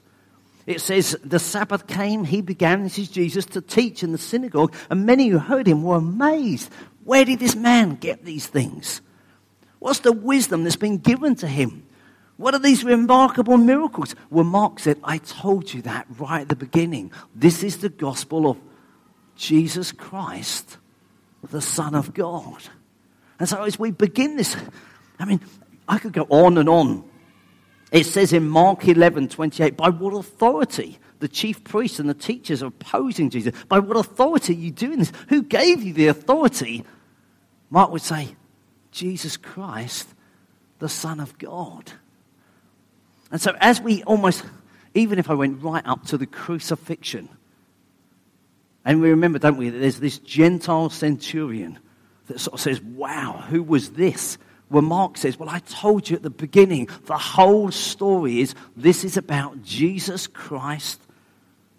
it 0.65 0.79
says, 0.81 1.17
The 1.23 1.39
Sabbath 1.39 1.87
came, 1.87 2.23
he 2.23 2.41
began, 2.41 2.83
this 2.83 2.99
is 2.99 3.09
Jesus, 3.09 3.45
to 3.47 3.61
teach 3.61 4.03
in 4.03 4.11
the 4.11 4.17
synagogue, 4.17 4.73
and 4.89 5.05
many 5.05 5.27
who 5.27 5.39
heard 5.39 5.67
him 5.67 5.83
were 5.83 5.97
amazed. 5.97 6.71
Where 7.03 7.25
did 7.25 7.39
this 7.39 7.55
man 7.55 7.95
get 7.95 8.23
these 8.23 8.47
things? 8.47 9.01
What's 9.79 9.99
the 9.99 10.13
wisdom 10.13 10.63
that's 10.63 10.77
been 10.77 10.99
given 10.99 11.35
to 11.37 11.47
him? 11.47 11.85
What 12.37 12.53
are 12.53 12.59
these 12.59 12.83
remarkable 12.83 13.57
miracles? 13.57 14.15
Well, 14.29 14.43
Mark 14.43 14.79
said, 14.79 14.99
I 15.03 15.19
told 15.19 15.73
you 15.73 15.81
that 15.83 16.07
right 16.17 16.41
at 16.41 16.49
the 16.49 16.55
beginning. 16.55 17.11
This 17.35 17.63
is 17.63 17.77
the 17.77 17.89
gospel 17.89 18.49
of 18.49 18.57
Jesus 19.35 19.91
Christ, 19.91 20.77
the 21.49 21.61
Son 21.61 21.95
of 21.95 22.13
God. 22.13 22.63
And 23.39 23.47
so 23.47 23.63
as 23.63 23.77
we 23.77 23.91
begin 23.91 24.35
this, 24.35 24.55
I 25.19 25.25
mean, 25.25 25.41
I 25.87 25.99
could 25.99 26.13
go 26.13 26.25
on 26.29 26.57
and 26.57 26.69
on. 26.69 27.03
It 27.91 28.05
says 28.05 28.33
in 28.33 28.47
Mark 28.47 28.87
11, 28.87 29.29
28, 29.29 29.77
by 29.77 29.89
what 29.89 30.13
authority 30.15 30.97
the 31.19 31.27
chief 31.27 31.63
priests 31.63 31.99
and 31.99 32.09
the 32.09 32.13
teachers 32.13 32.63
are 32.63 32.67
opposing 32.67 33.29
Jesus? 33.29 33.53
By 33.69 33.79
what 33.79 33.95
authority 33.95 34.53
are 34.53 34.57
you 34.57 34.71
doing 34.71 34.99
this? 34.99 35.13
Who 35.29 35.43
gave 35.43 35.83
you 35.83 35.93
the 35.93 36.07
authority? 36.07 36.83
Mark 37.69 37.91
would 37.91 38.01
say, 38.01 38.35
Jesus 38.91 39.37
Christ, 39.37 40.09
the 40.79 40.89
Son 40.89 41.19
of 41.19 41.37
God. 41.37 41.93
And 43.33 43.41
so, 43.41 43.55
as 43.59 43.81
we 43.81 44.03
almost, 44.03 44.43
even 44.93 45.17
if 45.17 45.27
I 45.27 45.33
went 45.33 45.63
right 45.63 45.85
up 45.87 46.05
to 46.05 46.19
the 46.19 46.27
crucifixion, 46.27 47.27
and 48.85 49.01
we 49.01 49.09
remember, 49.09 49.39
don't 49.39 49.57
we, 49.57 49.69
that 49.69 49.79
there's 49.79 49.99
this 49.99 50.19
Gentile 50.19 50.91
centurion 50.91 51.79
that 52.27 52.39
sort 52.39 52.53
of 52.53 52.59
says, 52.59 52.79
Wow, 52.79 53.43
who 53.49 53.63
was 53.63 53.93
this? 53.93 54.37
Well, 54.69 54.83
Mark 54.83 55.17
says, 55.17 55.39
Well, 55.39 55.49
I 55.49 55.59
told 55.59 56.11
you 56.11 56.15
at 56.15 56.21
the 56.21 56.29
beginning, 56.29 56.89
the 57.05 57.17
whole 57.17 57.71
story 57.71 58.39
is 58.39 58.53
this 58.77 59.03
is 59.03 59.17
about 59.17 59.63
Jesus 59.63 60.27
Christ, 60.27 61.01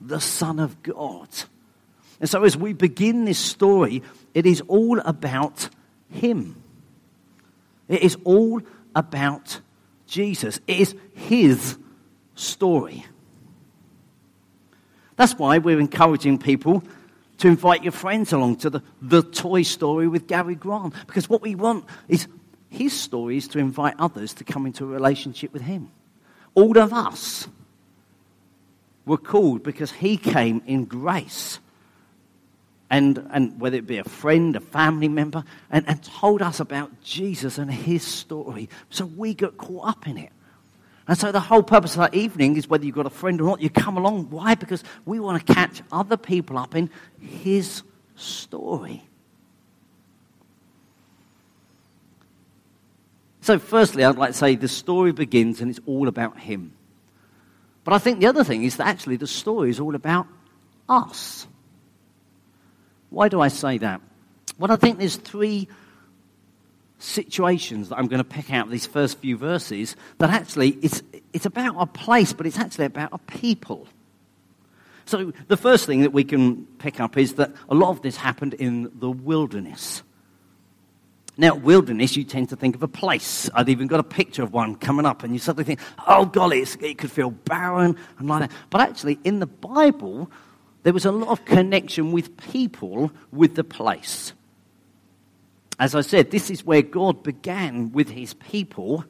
the 0.01 0.21
Son 0.21 0.59
of 0.59 0.83
God. 0.83 1.29
And 2.19 2.29
so, 2.29 2.43
as 2.43 2.57
we 2.57 2.73
begin 2.73 3.27
this 3.27 3.39
story, 3.39 4.03
it 4.35 4.45
is 4.45 4.61
all 4.67 4.99
about 4.99 5.69
Him. 6.11 6.61
It 7.87 8.03
is 8.03 8.17
all 8.25 8.61
about 8.97 9.61
Jesus. 10.07 10.61
It 10.67 10.81
is 10.81 10.95
his 11.15 11.79
story. 12.35 13.05
That's 15.17 15.35
why 15.35 15.59
we're 15.59 15.81
encouraging 15.81 16.39
people 16.39 16.83
to 17.39 17.49
invite 17.49 17.83
your 17.83 17.93
friends 17.93 18.33
along 18.33 18.57
to 18.57 18.71
the, 18.71 18.83
the 19.01 19.23
Toy 19.23 19.63
Story 19.63 20.09
with 20.09 20.27
Gary 20.27 20.55
Grant. 20.55 20.95
Because 21.07 21.29
what 21.29 21.43
we 21.43 21.55
want 21.55 21.85
is 22.09 22.27
his 22.69 22.93
story 22.93 23.37
is 23.37 23.49
to 23.49 23.59
invite 23.59 23.95
others 23.99 24.35
to 24.35 24.45
come 24.45 24.67
into 24.67 24.85
a 24.85 24.89
relationship 24.89 25.53
with 25.53 25.63
him. 25.63 25.91
All 26.55 26.77
of 26.79 26.93
us 26.93 27.49
were 29.07 29.19
called 29.19 29.63
because 29.63 29.93
he 29.93 30.17
came 30.17 30.63
in 30.67 30.85
grace 30.85 31.61
and, 32.95 33.27
and 33.33 33.61
whether 33.61 33.77
it 33.77 33.89
be 33.89 33.99
a 33.99 34.05
friend, 34.05 34.55
a 34.55 34.61
family 34.61 35.09
member, 35.09 35.43
and, 35.69 35.85
and 35.89 36.01
told 36.05 36.41
us 36.43 36.61
about 36.61 37.03
Jesus 37.03 37.59
and 37.59 37.69
his 37.69 38.05
story. 38.05 38.69
So 38.89 39.05
we 39.05 39.35
got 39.35 39.57
caught 39.57 39.89
up 39.89 40.07
in 40.07 40.17
it. 40.17 40.31
And 41.09 41.19
so 41.19 41.33
the 41.33 41.41
whole 41.41 41.65
purpose 41.65 41.97
of 41.97 42.03
that 42.03 42.15
evening 42.15 42.57
is 42.57 42.69
whether 42.69 42.87
you've 42.87 42.95
got 42.95 43.07
a 43.07 43.11
friend 43.11 43.41
or 43.41 43.45
not, 43.49 43.61
you 43.61 43.69
come 43.69 43.97
along. 43.97 44.31
Why? 44.31 44.55
Because 44.55 44.85
we 45.07 45.19
want 45.19 45.45
to 45.45 45.55
catch 45.55 45.83
other 45.91 46.17
people 46.17 46.57
up 46.57 46.77
in 46.77 46.89
his 47.21 47.83
story. 48.15 49.03
So, 53.41 53.59
firstly, 53.59 54.05
I'd 54.05 54.17
like 54.17 54.31
to 54.31 54.39
say 54.39 54.55
the 54.55 54.69
story 54.69 55.11
begins 55.11 55.61
and 55.61 55.69
it's 55.69 55.81
all 55.85 56.07
about 56.07 56.39
him. 56.39 56.73
But 57.83 57.93
I 57.93 57.99
think 57.99 58.21
the 58.21 58.27
other 58.27 58.45
thing 58.45 58.63
is 58.63 58.77
that 58.77 58.87
actually 58.87 59.17
the 59.17 59.27
story 59.27 59.69
is 59.69 59.81
all 59.81 59.97
about 59.97 60.29
us. 60.89 61.49
Why 63.15 63.29
do 63.29 63.41
I 63.41 63.49
say 63.49 63.79
that? 63.79 64.01
Well, 64.59 64.73
I 64.73 64.77
think 64.77 64.99
there's 64.99 65.17
three 65.17 65.69
situations 66.99 67.91
that 67.91 67.97
I'm 67.97 68.09
going 68.09 68.23
to 68.23 68.29
pick 68.29 68.53
out 68.53 68.71
these 68.71 68.87
first 68.87 69.19
few 69.19 69.37
verses 69.37 69.95
that 70.19 70.31
actually 70.31 70.71
it's, 70.83 71.03
it's 71.33 71.47
about 71.47 71.77
a 71.79 71.87
place, 71.87 72.33
but 72.33 72.47
it's 72.47 72.59
actually 72.59 72.87
about 72.87 73.11
a 73.13 73.19
people. 73.19 73.87
So, 75.07 75.33
the 75.49 75.57
first 75.57 75.87
thing 75.87 76.01
that 76.01 76.13
we 76.13 76.25
can 76.25 76.65
pick 76.79 76.99
up 76.99 77.17
is 77.17 77.35
that 77.35 77.53
a 77.69 77.75
lot 77.75 77.91
of 77.91 78.03
this 78.03 78.17
happened 78.17 78.55
in 78.55 78.91
the 78.99 79.11
wilderness. 79.11 80.03
Now, 81.37 81.55
wilderness, 81.55 82.17
you 82.17 82.25
tend 82.25 82.49
to 82.49 82.57
think 82.57 82.75
of 82.75 82.83
a 82.83 82.89
place. 82.89 83.51
I've 83.55 83.69
even 83.69 83.87
got 83.87 84.01
a 84.01 84.05
picture 84.05 84.43
of 84.43 84.53
one 84.53 84.77
coming 84.77 85.05
up, 85.05 85.23
and 85.23 85.33
you 85.33 85.39
suddenly 85.39 85.65
think, 85.65 85.81
oh, 86.07 86.25
golly, 86.25 86.63
it 86.63 86.99
could 86.99 87.13
feel 87.13 87.31
barren 87.31 87.97
and 88.19 88.29
like 88.29 88.49
that. 88.49 88.57
But 88.71 88.81
actually, 88.81 89.19
in 89.25 89.41
the 89.41 89.47
Bible, 89.47 90.31
there 90.85 90.93
was 90.93 91.05
a 91.05 91.13
lot 91.13 91.31
of 91.31 91.45
connection 91.45 92.13
with 92.13 92.37
people 92.53 93.11
with 93.33 93.57
the 93.57 93.65
place. 93.65 94.33
As 95.79 95.95
I 95.95 96.03
said, 96.03 96.31
this 96.31 96.51
is 96.51 96.65
where 96.65 96.83
God 96.83 97.23
began 97.23 97.91
with 97.91 98.11
his 98.11 98.35
people. 98.35 99.05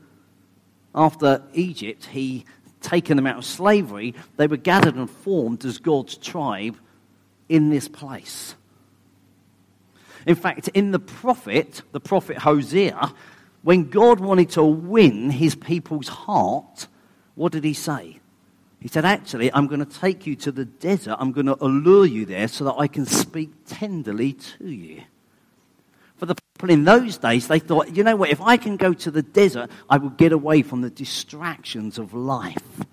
After 0.94 1.42
Egypt, 1.52 2.06
he 2.06 2.44
taken 2.80 3.16
them 3.16 3.26
out 3.26 3.38
of 3.38 3.44
slavery, 3.44 4.14
they 4.36 4.46
were 4.46 4.56
gathered 4.56 4.94
and 4.94 5.10
formed 5.10 5.64
as 5.64 5.78
God's 5.78 6.16
tribe 6.16 6.76
in 7.48 7.70
this 7.70 7.88
place. 7.88 8.54
In 10.26 10.34
fact, 10.36 10.68
in 10.68 10.90
the 10.90 10.98
prophet, 10.98 11.82
the 11.92 12.00
prophet 12.00 12.38
Hosea, 12.38 13.12
when 13.62 13.90
God 13.90 14.20
wanted 14.20 14.50
to 14.50 14.62
win 14.62 15.30
his 15.30 15.54
people's 15.54 16.08
heart, 16.08 16.86
what 17.34 17.52
did 17.52 17.64
he 17.64 17.74
say? 17.74 18.20
He 18.84 18.88
said, 18.88 19.06
Actually, 19.06 19.50
I'm 19.54 19.66
going 19.66 19.82
to 19.82 19.98
take 19.98 20.26
you 20.26 20.36
to 20.36 20.52
the 20.52 20.66
desert. 20.66 21.16
I'm 21.18 21.32
going 21.32 21.46
to 21.46 21.56
allure 21.64 22.04
you 22.04 22.26
there 22.26 22.48
so 22.48 22.64
that 22.64 22.74
I 22.74 22.86
can 22.86 23.06
speak 23.06 23.50
tenderly 23.66 24.34
to 24.34 24.68
you. 24.68 25.04
For 26.16 26.26
the 26.26 26.34
people 26.34 26.68
in 26.68 26.84
those 26.84 27.16
days, 27.16 27.48
they 27.48 27.60
thought, 27.60 27.96
you 27.96 28.04
know 28.04 28.14
what, 28.14 28.28
if 28.28 28.42
I 28.42 28.58
can 28.58 28.76
go 28.76 28.92
to 28.92 29.10
the 29.10 29.22
desert, 29.22 29.70
I 29.88 29.96
will 29.96 30.10
get 30.10 30.32
away 30.32 30.60
from 30.60 30.82
the 30.82 30.90
distractions 30.90 31.96
of 31.96 32.12
life. 32.12 32.84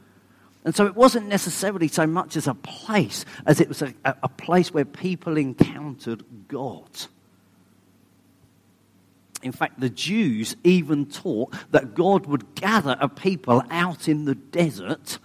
And 0.64 0.74
so 0.74 0.86
it 0.86 0.96
wasn't 0.96 1.28
necessarily 1.28 1.90
so 1.90 2.08
much 2.08 2.38
as 2.38 2.48
a 2.48 2.54
place 2.54 3.26
as 3.46 3.60
it 3.60 3.68
was 3.68 3.82
a, 3.82 3.94
a 4.06 4.30
place 4.30 4.74
where 4.74 4.86
people 4.86 5.36
encountered 5.36 6.24
God. 6.48 6.90
In 9.44 9.52
fact, 9.52 9.82
the 9.82 9.90
Jews 9.90 10.56
even 10.64 11.08
taught 11.08 11.54
that 11.72 11.96
God 11.96 12.28
would 12.28 12.56
gather 12.56 12.96
a 12.98 13.10
people 13.10 13.62
out 13.70 14.08
in 14.08 14.24
the 14.24 14.36
desert 14.36 15.20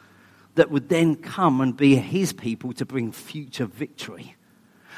that 0.57 0.71
would 0.71 0.89
then 0.89 1.17
come 1.17 1.61
and 1.61 1.77
be 1.77 1.97
his 1.97 2.33
people 2.33 2.73
to 2.75 2.85
bring 2.85 3.13
future 3.13 3.67
victory. 3.67 4.35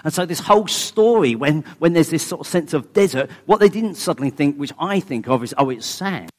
And 0.04 0.12
so, 0.12 0.24
this 0.24 0.40
whole 0.40 0.68
story, 0.68 1.34
when, 1.34 1.62
when 1.78 1.92
there's 1.92 2.10
this 2.10 2.26
sort 2.26 2.40
of 2.42 2.46
sense 2.46 2.72
of 2.72 2.92
desert, 2.92 3.30
what 3.46 3.60
they 3.60 3.68
didn't 3.68 3.96
suddenly 3.96 4.30
think, 4.30 4.56
which 4.56 4.72
I 4.78 5.00
think 5.00 5.28
of, 5.28 5.42
is, 5.42 5.54
oh, 5.58 5.70
it's 5.70 5.86
sand. 5.86 6.30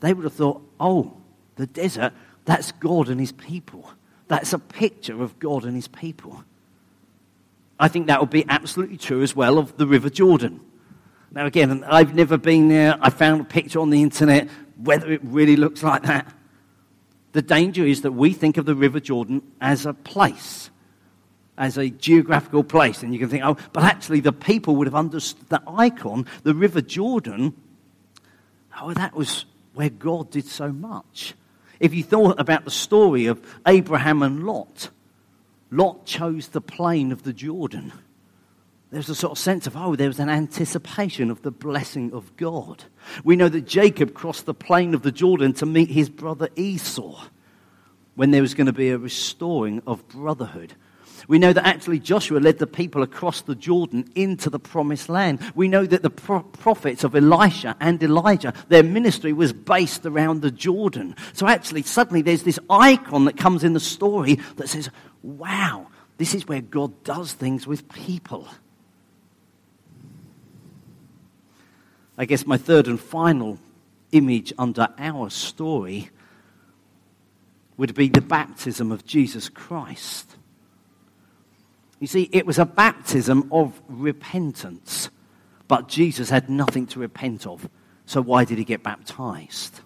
They 0.00 0.12
would 0.12 0.24
have 0.24 0.32
thought, 0.32 0.62
oh, 0.80 1.16
the 1.56 1.66
desert, 1.66 2.12
that's 2.44 2.72
God 2.72 3.08
and 3.08 3.20
his 3.20 3.30
people. 3.30 3.88
That's 4.26 4.52
a 4.52 4.58
picture 4.58 5.22
of 5.22 5.38
God 5.38 5.64
and 5.64 5.76
his 5.76 5.86
people. 5.86 6.42
I 7.78 7.88
think 7.88 8.08
that 8.08 8.20
would 8.20 8.30
be 8.30 8.44
absolutely 8.48 8.96
true 8.96 9.22
as 9.22 9.36
well 9.36 9.58
of 9.58 9.76
the 9.76 9.86
River 9.86 10.10
Jordan. 10.10 10.60
Now, 11.30 11.46
again, 11.46 11.84
I've 11.84 12.14
never 12.14 12.36
been 12.36 12.68
there. 12.68 12.96
I 13.00 13.10
found 13.10 13.42
a 13.42 13.44
picture 13.44 13.80
on 13.80 13.90
the 13.90 14.02
internet, 14.02 14.48
whether 14.76 15.10
it 15.12 15.20
really 15.22 15.56
looks 15.56 15.82
like 15.82 16.02
that. 16.02 16.32
The 17.32 17.42
danger 17.42 17.84
is 17.84 18.02
that 18.02 18.12
we 18.12 18.32
think 18.32 18.56
of 18.56 18.66
the 18.66 18.74
River 18.74 19.00
Jordan 19.00 19.42
as 19.60 19.86
a 19.86 19.94
place, 19.94 20.70
as 21.56 21.78
a 21.78 21.90
geographical 21.90 22.62
place. 22.62 23.02
And 23.02 23.12
you 23.12 23.18
can 23.18 23.28
think, 23.28 23.44
oh, 23.44 23.56
but 23.72 23.84
actually, 23.84 24.20
the 24.20 24.32
people 24.32 24.76
would 24.76 24.86
have 24.86 24.94
understood 24.94 25.48
that 25.48 25.62
icon, 25.66 26.26
the 26.42 26.54
River 26.54 26.80
Jordan. 26.80 27.54
Oh, 28.80 28.92
that 28.92 29.14
was 29.14 29.46
where 29.74 29.90
God 29.90 30.30
did 30.30 30.46
so 30.46 30.72
much. 30.72 31.34
If 31.80 31.94
you 31.94 32.04
thought 32.04 32.38
about 32.38 32.64
the 32.64 32.70
story 32.70 33.26
of 33.26 33.42
Abraham 33.66 34.22
and 34.22 34.44
Lot, 34.44 34.90
Lot 35.70 36.04
chose 36.04 36.48
the 36.48 36.60
plain 36.60 37.12
of 37.12 37.22
the 37.22 37.32
Jordan 37.32 37.92
there's 38.92 39.08
a 39.08 39.14
sort 39.14 39.32
of 39.32 39.38
sense 39.38 39.66
of, 39.66 39.74
oh, 39.74 39.96
there 39.96 40.08
was 40.08 40.20
an 40.20 40.28
anticipation 40.28 41.30
of 41.30 41.40
the 41.40 41.50
blessing 41.50 42.12
of 42.12 42.36
God. 42.36 42.84
We 43.24 43.36
know 43.36 43.48
that 43.48 43.66
Jacob 43.66 44.12
crossed 44.12 44.44
the 44.44 44.52
plain 44.52 44.92
of 44.94 45.00
the 45.00 45.10
Jordan 45.10 45.54
to 45.54 45.66
meet 45.66 45.90
his 45.90 46.10
brother 46.10 46.50
Esau 46.56 47.24
when 48.14 48.32
there 48.32 48.42
was 48.42 48.52
going 48.52 48.66
to 48.66 48.72
be 48.72 48.90
a 48.90 48.98
restoring 48.98 49.82
of 49.86 50.06
brotherhood. 50.08 50.74
We 51.26 51.38
know 51.38 51.54
that 51.54 51.66
actually 51.66 52.00
Joshua 52.00 52.38
led 52.38 52.58
the 52.58 52.66
people 52.66 53.02
across 53.02 53.40
the 53.40 53.54
Jordan 53.54 54.10
into 54.14 54.50
the 54.50 54.58
promised 54.58 55.08
land. 55.08 55.40
We 55.54 55.68
know 55.68 55.86
that 55.86 56.02
the 56.02 56.10
pro- 56.10 56.42
prophets 56.42 57.02
of 57.02 57.14
Elisha 57.14 57.76
and 57.80 58.02
Elijah, 58.02 58.52
their 58.68 58.82
ministry 58.82 59.32
was 59.32 59.54
based 59.54 60.04
around 60.04 60.42
the 60.42 60.50
Jordan. 60.50 61.16
So 61.32 61.46
actually, 61.46 61.82
suddenly 61.82 62.20
there's 62.20 62.42
this 62.42 62.58
icon 62.68 63.24
that 63.24 63.38
comes 63.38 63.64
in 63.64 63.72
the 63.72 63.80
story 63.80 64.34
that 64.56 64.68
says, 64.68 64.90
wow, 65.22 65.86
this 66.18 66.34
is 66.34 66.46
where 66.46 66.60
God 66.60 67.04
does 67.04 67.32
things 67.32 67.66
with 67.66 67.88
people. 67.88 68.48
I 72.16 72.24
guess 72.24 72.46
my 72.46 72.56
third 72.56 72.86
and 72.88 73.00
final 73.00 73.58
image 74.12 74.52
under 74.58 74.88
our 74.98 75.30
story 75.30 76.10
would 77.76 77.94
be 77.94 78.08
the 78.08 78.20
baptism 78.20 78.92
of 78.92 79.04
Jesus 79.04 79.48
Christ. 79.48 80.36
You 81.98 82.06
see, 82.06 82.28
it 82.32 82.46
was 82.46 82.58
a 82.58 82.66
baptism 82.66 83.48
of 83.52 83.80
repentance, 83.88 85.08
but 85.68 85.88
Jesus 85.88 86.28
had 86.28 86.50
nothing 86.50 86.86
to 86.88 87.00
repent 87.00 87.46
of. 87.46 87.68
So 88.06 88.20
why 88.20 88.44
did 88.44 88.58
he 88.58 88.64
get 88.64 88.82
baptized? 88.82 89.80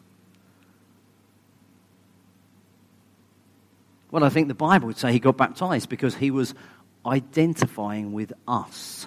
Well, 4.11 4.25
I 4.25 4.31
think 4.31 4.49
the 4.49 4.55
Bible 4.55 4.87
would 4.89 4.97
say 4.97 5.13
he 5.13 5.19
got 5.19 5.37
baptized 5.37 5.89
because 5.89 6.15
he 6.15 6.31
was 6.31 6.55
identifying 7.05 8.13
with 8.13 8.33
us 8.49 9.07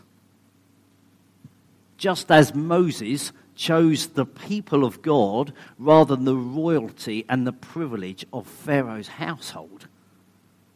just 2.00 2.32
as 2.32 2.56
Moses 2.56 3.32
chose 3.56 4.08
the 4.08 4.26
people 4.26 4.86
of 4.86 5.02
God 5.02 5.54
rather 5.78 6.16
than 6.16 6.26
the 6.26 6.36
royalty 6.36 7.26
and 7.30 7.46
the 7.46 7.54
privilege 7.54 8.26
of 8.32 8.48
Pharaoh's 8.48 9.10
household. 9.10 9.88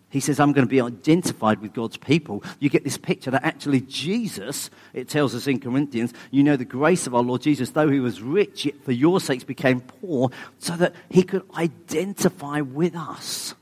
He 0.09 0.19
says, 0.19 0.39
I'm 0.39 0.51
going 0.51 0.67
to 0.67 0.69
be 0.69 0.81
identified 0.81 1.59
with 1.59 1.73
God's 1.73 1.97
people. 1.97 2.43
You 2.59 2.69
get 2.69 2.83
this 2.83 2.97
picture 2.97 3.31
that 3.31 3.43
actually 3.43 3.81
Jesus, 3.81 4.69
it 4.93 5.09
tells 5.09 5.33
us 5.33 5.47
in 5.47 5.59
Corinthians, 5.59 6.13
you 6.29 6.43
know 6.43 6.55
the 6.55 6.65
grace 6.65 7.07
of 7.07 7.15
our 7.15 7.23
Lord 7.23 7.41
Jesus, 7.41 7.71
though 7.71 7.89
he 7.89 7.99
was 7.99 8.21
rich, 8.21 8.65
yet 8.65 8.75
for 8.83 8.91
your 8.91 9.19
sakes 9.19 9.43
became 9.43 9.81
poor, 9.81 10.29
so 10.59 10.75
that 10.75 10.93
he 11.09 11.23
could 11.23 11.49
identify 11.55 12.62
with 12.62 12.95
us. 12.95 13.55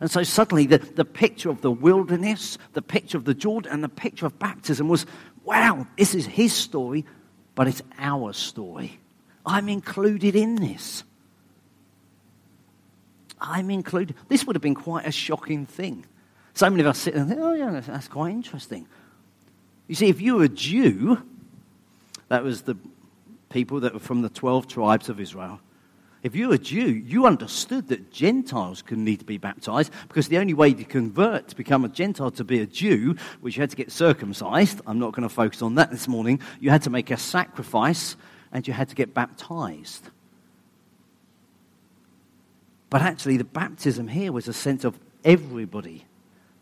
And 0.00 0.10
so 0.10 0.24
suddenly 0.24 0.66
the, 0.66 0.78
the 0.78 1.04
picture 1.04 1.48
of 1.48 1.60
the 1.60 1.70
wilderness, 1.70 2.58
the 2.72 2.82
picture 2.82 3.16
of 3.16 3.24
the 3.24 3.34
Jordan, 3.34 3.70
and 3.70 3.84
the 3.84 3.88
picture 3.88 4.26
of 4.26 4.38
baptism 4.38 4.88
was 4.88 5.06
wow, 5.44 5.86
this 5.96 6.14
is 6.14 6.26
his 6.26 6.52
story, 6.52 7.04
but 7.54 7.68
it's 7.68 7.82
our 7.98 8.32
story. 8.32 8.98
I'm 9.46 9.68
included 9.68 10.34
in 10.34 10.56
this. 10.56 11.04
I'm 13.40 13.70
included. 13.70 14.16
This 14.28 14.46
would 14.46 14.56
have 14.56 14.62
been 14.62 14.74
quite 14.74 15.06
a 15.06 15.12
shocking 15.12 15.66
thing. 15.66 16.06
So 16.54 16.68
many 16.70 16.80
of 16.82 16.86
us 16.86 16.98
sit 16.98 17.14
and 17.14 17.28
think, 17.28 17.40
oh, 17.42 17.52
yeah, 17.52 17.80
that's 17.80 18.08
quite 18.08 18.30
interesting. 18.30 18.86
You 19.86 19.94
see, 19.94 20.08
if 20.08 20.20
you 20.20 20.36
were 20.36 20.44
a 20.44 20.48
Jew, 20.48 21.22
that 22.28 22.42
was 22.42 22.62
the 22.62 22.76
people 23.50 23.80
that 23.80 23.92
were 23.92 24.00
from 24.00 24.22
the 24.22 24.30
12 24.30 24.66
tribes 24.66 25.08
of 25.08 25.20
Israel, 25.20 25.60
if 26.24 26.34
you 26.34 26.48
were 26.48 26.54
a 26.54 26.58
Jew, 26.58 26.88
you 26.88 27.26
understood 27.26 27.88
that 27.88 28.10
Gentiles 28.10 28.80
could 28.80 28.96
need 28.96 29.18
to 29.18 29.26
be 29.26 29.36
baptized 29.36 29.92
because 30.08 30.28
the 30.28 30.38
only 30.38 30.54
way 30.54 30.72
to 30.72 30.82
convert 30.82 31.48
to 31.48 31.54
become 31.54 31.84
a 31.84 31.88
Gentile 31.90 32.30
to 32.32 32.44
be 32.44 32.60
a 32.60 32.66
Jew 32.66 33.16
was 33.42 33.54
you 33.54 33.60
had 33.60 33.68
to 33.68 33.76
get 33.76 33.92
circumcised. 33.92 34.80
I'm 34.86 34.98
not 34.98 35.12
going 35.12 35.28
to 35.28 35.34
focus 35.34 35.60
on 35.60 35.74
that 35.74 35.90
this 35.90 36.08
morning. 36.08 36.40
You 36.60 36.70
had 36.70 36.80
to 36.84 36.90
make 36.90 37.10
a 37.10 37.18
sacrifice 37.18 38.16
and 38.52 38.66
you 38.66 38.72
had 38.72 38.88
to 38.88 38.94
get 38.94 39.12
baptized. 39.12 40.08
But 42.88 43.02
actually, 43.02 43.36
the 43.36 43.44
baptism 43.44 44.08
here 44.08 44.32
was 44.32 44.48
a 44.48 44.54
sense 44.54 44.84
of 44.84 44.98
everybody. 45.24 46.06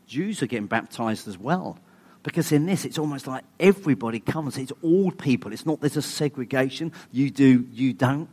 Jews 0.09 0.43
are 0.43 0.47
getting 0.47 0.67
baptized 0.67 1.29
as 1.29 1.39
well. 1.39 1.79
Because 2.25 2.51
in 2.51 2.67
this, 2.67 2.85
it's 2.85 2.99
almost 2.99 3.29
like 3.29 3.45
everybody 3.61 4.19
comes. 4.19 4.59
It's 4.59 4.73
all 4.83 5.13
people. 5.13 5.53
It's 5.53 5.67
not 5.67 5.81
there's 5.81 5.97
a 5.97 6.03
segregation. 6.03 6.91
You 7.13 7.31
do, 7.31 7.69
you 7.73 7.93
don't. 7.93 8.29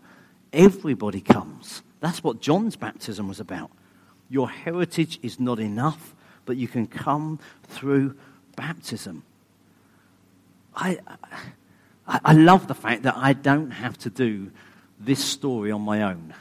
Everybody 0.51 1.21
comes. 1.21 1.81
That's 1.99 2.23
what 2.23 2.41
John's 2.41 2.75
baptism 2.75 3.27
was 3.27 3.39
about. 3.39 3.71
Your 4.29 4.49
heritage 4.49 5.19
is 5.21 5.39
not 5.39 5.59
enough, 5.59 6.15
but 6.45 6.57
you 6.57 6.67
can 6.67 6.87
come 6.87 7.39
through 7.63 8.15
baptism. 8.55 9.23
I, 10.75 10.99
I, 12.07 12.19
I 12.25 12.33
love 12.33 12.67
the 12.67 12.75
fact 12.75 13.03
that 13.03 13.15
I 13.17 13.33
don't 13.33 13.71
have 13.71 13.97
to 13.99 14.09
do 14.09 14.51
this 14.99 15.23
story 15.23 15.71
on 15.71 15.81
my 15.81 16.03
own. 16.03 16.33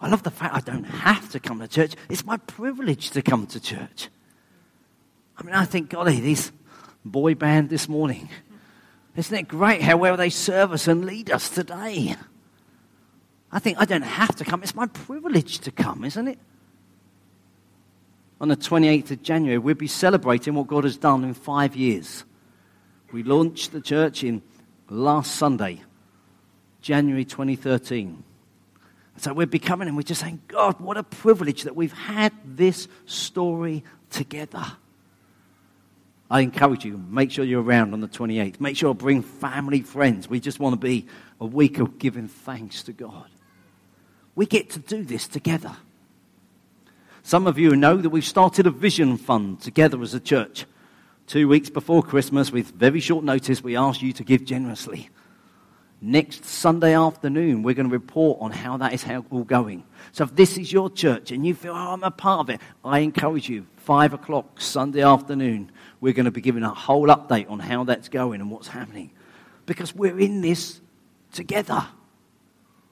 I 0.00 0.08
love 0.08 0.22
the 0.22 0.30
fact 0.30 0.54
I 0.54 0.60
don't 0.60 0.84
have 0.84 1.30
to 1.30 1.40
come 1.40 1.60
to 1.60 1.68
church. 1.68 1.94
It's 2.08 2.24
my 2.24 2.36
privilege 2.36 3.10
to 3.10 3.22
come 3.22 3.46
to 3.48 3.60
church. 3.60 4.08
I 5.38 5.42
mean, 5.42 5.54
I 5.54 5.64
think, 5.64 5.90
golly, 5.90 6.20
this 6.20 6.52
boy 7.04 7.34
band 7.34 7.68
this 7.70 7.88
morning, 7.88 8.28
isn't 9.16 9.36
it 9.36 9.48
great 9.48 9.82
how 9.82 9.96
well 9.96 10.16
they 10.16 10.30
serve 10.30 10.72
us 10.72 10.88
and 10.88 11.04
lead 11.04 11.30
us 11.30 11.48
today? 11.48 12.16
I 13.52 13.58
think 13.58 13.78
I 13.80 13.84
don't 13.84 14.02
have 14.02 14.34
to 14.36 14.44
come. 14.44 14.62
It's 14.62 14.74
my 14.74 14.86
privilege 14.86 15.60
to 15.60 15.70
come, 15.70 16.04
isn't 16.04 16.28
it? 16.28 16.38
on 18.40 18.48
the 18.48 18.56
28th 18.56 19.12
of 19.12 19.22
January, 19.22 19.58
we'll 19.58 19.74
be 19.74 19.86
celebrating 19.86 20.54
what 20.54 20.66
God 20.66 20.84
has 20.84 20.96
done 20.96 21.24
in 21.24 21.34
five 21.34 21.74
years. 21.74 22.24
We 23.12 23.22
launched 23.22 23.72
the 23.72 23.80
church 23.80 24.24
in 24.24 24.42
last 24.90 25.36
Sunday, 25.36 25.82
January 26.82 27.24
2013. 27.24 28.22
So 29.18 29.32
we're 29.32 29.46
becoming, 29.46 29.88
and 29.88 29.96
we're 29.96 30.02
just 30.02 30.20
saying, 30.20 30.42
God, 30.48 30.78
what 30.80 30.98
a 30.98 31.02
privilege 31.02 31.62
that 31.62 31.74
we've 31.74 31.92
had 31.92 32.32
this 32.44 32.88
story 33.06 33.82
together. 34.10 34.64
I 36.30 36.40
encourage 36.40 36.84
you, 36.84 36.98
make 36.98 37.30
sure 37.30 37.44
you're 37.44 37.62
around 37.62 37.94
on 37.94 38.00
the 38.00 38.08
28th. 38.08 38.60
Make 38.60 38.76
sure 38.76 38.92
bring 38.92 39.22
family, 39.22 39.80
friends. 39.80 40.28
We 40.28 40.40
just 40.40 40.60
want 40.60 40.74
to 40.74 40.78
be 40.78 41.06
a 41.40 41.46
week 41.46 41.78
of 41.78 41.98
giving 41.98 42.28
thanks 42.28 42.82
to 42.82 42.92
God. 42.92 43.30
We 44.36 44.46
get 44.46 44.70
to 44.70 44.78
do 44.78 45.02
this 45.02 45.26
together. 45.26 45.76
Some 47.22 47.48
of 47.48 47.58
you 47.58 47.74
know 47.74 47.96
that 47.96 48.10
we've 48.10 48.24
started 48.24 48.68
a 48.68 48.70
vision 48.70 49.16
fund 49.16 49.60
together 49.60 50.00
as 50.02 50.14
a 50.14 50.20
church. 50.20 50.66
Two 51.26 51.48
weeks 51.48 51.70
before 51.70 52.04
Christmas, 52.04 52.52
with 52.52 52.70
very 52.70 53.00
short 53.00 53.24
notice, 53.24 53.64
we 53.64 53.76
asked 53.76 54.02
you 54.02 54.12
to 54.12 54.22
give 54.22 54.44
generously. 54.44 55.10
Next 56.00 56.44
Sunday 56.44 56.94
afternoon, 56.94 57.62
we're 57.62 57.74
going 57.74 57.88
to 57.88 57.92
report 57.92 58.38
on 58.40 58.52
how 58.52 58.76
that 58.76 58.92
is 58.92 59.04
all 59.30 59.42
going. 59.42 59.82
So 60.12 60.24
if 60.24 60.36
this 60.36 60.58
is 60.58 60.70
your 60.70 60.90
church 60.90 61.32
and 61.32 61.44
you 61.44 61.54
feel, 61.54 61.72
oh, 61.72 61.94
I'm 61.94 62.04
a 62.04 62.10
part 62.10 62.40
of 62.40 62.50
it, 62.50 62.60
I 62.84 63.00
encourage 63.00 63.48
you, 63.48 63.66
5 63.78 64.12
o'clock 64.12 64.60
Sunday 64.60 65.02
afternoon, 65.02 65.72
we're 66.00 66.12
going 66.12 66.26
to 66.26 66.30
be 66.30 66.42
giving 66.42 66.62
a 66.62 66.74
whole 66.74 67.06
update 67.06 67.50
on 67.50 67.58
how 67.58 67.84
that's 67.84 68.08
going 68.08 68.40
and 68.40 68.50
what's 68.50 68.68
happening. 68.68 69.10
Because 69.64 69.94
we're 69.94 70.20
in 70.20 70.42
this 70.42 70.80
together. 71.32 71.86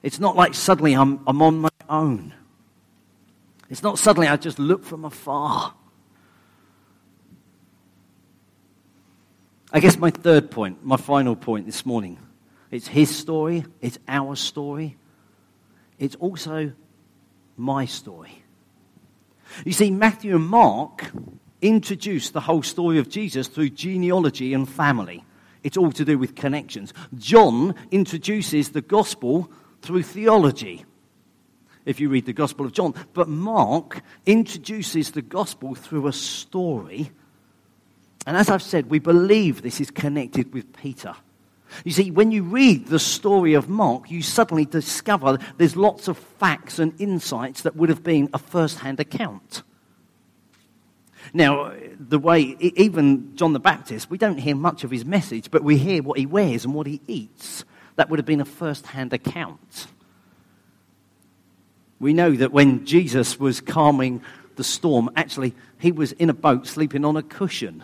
It's 0.05 0.19
not 0.19 0.35
like 0.35 0.53
suddenly 0.53 0.93
I'm, 0.93 1.19
I'm 1.25 1.41
on 1.41 1.57
my 1.57 1.69
own. 1.89 2.31
It's 3.71 3.81
not 3.81 3.97
suddenly 3.97 4.27
I 4.27 4.37
just 4.37 4.59
look 4.59 4.85
from 4.85 5.03
afar. 5.03 5.73
I 9.73 9.79
guess 9.79 9.97
my 9.97 10.11
third 10.11 10.51
point, 10.51 10.85
my 10.85 10.95
final 10.95 11.35
point 11.35 11.65
this 11.65 11.87
morning, 11.87 12.19
it's 12.69 12.87
his 12.87 13.13
story, 13.13 13.65
it's 13.81 13.97
our 14.07 14.35
story, 14.35 14.95
it's 15.97 16.13
also 16.17 16.71
my 17.57 17.85
story. 17.85 18.43
You 19.65 19.71
see, 19.71 19.89
Matthew 19.89 20.35
and 20.35 20.45
Mark 20.45 21.09
introduce 21.63 22.29
the 22.29 22.41
whole 22.41 22.61
story 22.61 22.99
of 22.99 23.09
Jesus 23.09 23.47
through 23.47 23.71
genealogy 23.71 24.53
and 24.53 24.69
family. 24.69 25.25
It's 25.63 25.77
all 25.77 25.91
to 25.93 26.05
do 26.05 26.19
with 26.19 26.35
connections. 26.35 26.93
John 27.17 27.73
introduces 27.89 28.69
the 28.69 28.81
gospel 28.83 29.49
through 29.85 30.03
theology, 30.03 30.85
if 31.85 31.99
you 31.99 32.09
read 32.09 32.25
the 32.25 32.33
Gospel 32.33 32.65
of 32.65 32.73
John. 32.73 32.93
But 33.13 33.29
Mark 33.29 34.01
introduces 34.25 35.11
the 35.11 35.21
gospel 35.21 35.75
through 35.75 36.07
a 36.07 36.13
story. 36.13 37.11
And 38.25 38.35
as 38.35 38.49
I've 38.49 38.63
said, 38.63 38.89
we 38.89 38.99
believe 38.99 39.61
this 39.61 39.79
is 39.79 39.91
connected 39.91 40.53
with 40.53 40.75
Peter. 40.75 41.15
You 41.83 41.91
see, 41.91 42.11
when 42.11 42.31
you 42.31 42.43
read 42.43 42.87
the 42.87 42.99
story 42.99 43.53
of 43.53 43.69
Mark, 43.69 44.09
you 44.09 44.21
suddenly 44.21 44.65
discover 44.65 45.37
there's 45.57 45.75
lots 45.75 46.07
of 46.07 46.17
facts 46.17 46.79
and 46.79 46.99
insights 46.99 47.63
that 47.63 47.75
would 47.75 47.89
have 47.89 48.03
been 48.03 48.29
a 48.33 48.39
first 48.39 48.79
hand 48.79 48.99
account. 48.99 49.63
Now, 51.33 51.73
the 51.99 52.19
way, 52.19 52.55
even 52.59 53.35
John 53.35 53.53
the 53.53 53.59
Baptist, 53.59 54.09
we 54.09 54.17
don't 54.17 54.37
hear 54.37 54.55
much 54.55 54.83
of 54.83 54.91
his 54.91 55.05
message, 55.05 55.51
but 55.51 55.63
we 55.63 55.77
hear 55.77 56.01
what 56.03 56.17
he 56.17 56.25
wears 56.25 56.65
and 56.65 56.73
what 56.73 56.87
he 56.87 57.01
eats. 57.07 57.65
That 57.95 58.09
would 58.09 58.19
have 58.19 58.25
been 58.25 58.41
a 58.41 58.45
first 58.45 58.87
hand 58.87 59.13
account. 59.13 59.87
We 61.99 62.13
know 62.13 62.31
that 62.31 62.51
when 62.51 62.85
Jesus 62.85 63.39
was 63.39 63.61
calming 63.61 64.21
the 64.57 64.63
storm, 64.63 65.09
actually, 65.15 65.53
he 65.79 65.91
was 65.91 66.11
in 66.13 66.29
a 66.29 66.33
boat 66.33 66.67
sleeping 66.67 67.05
on 67.05 67.15
a 67.17 67.23
cushion. 67.23 67.83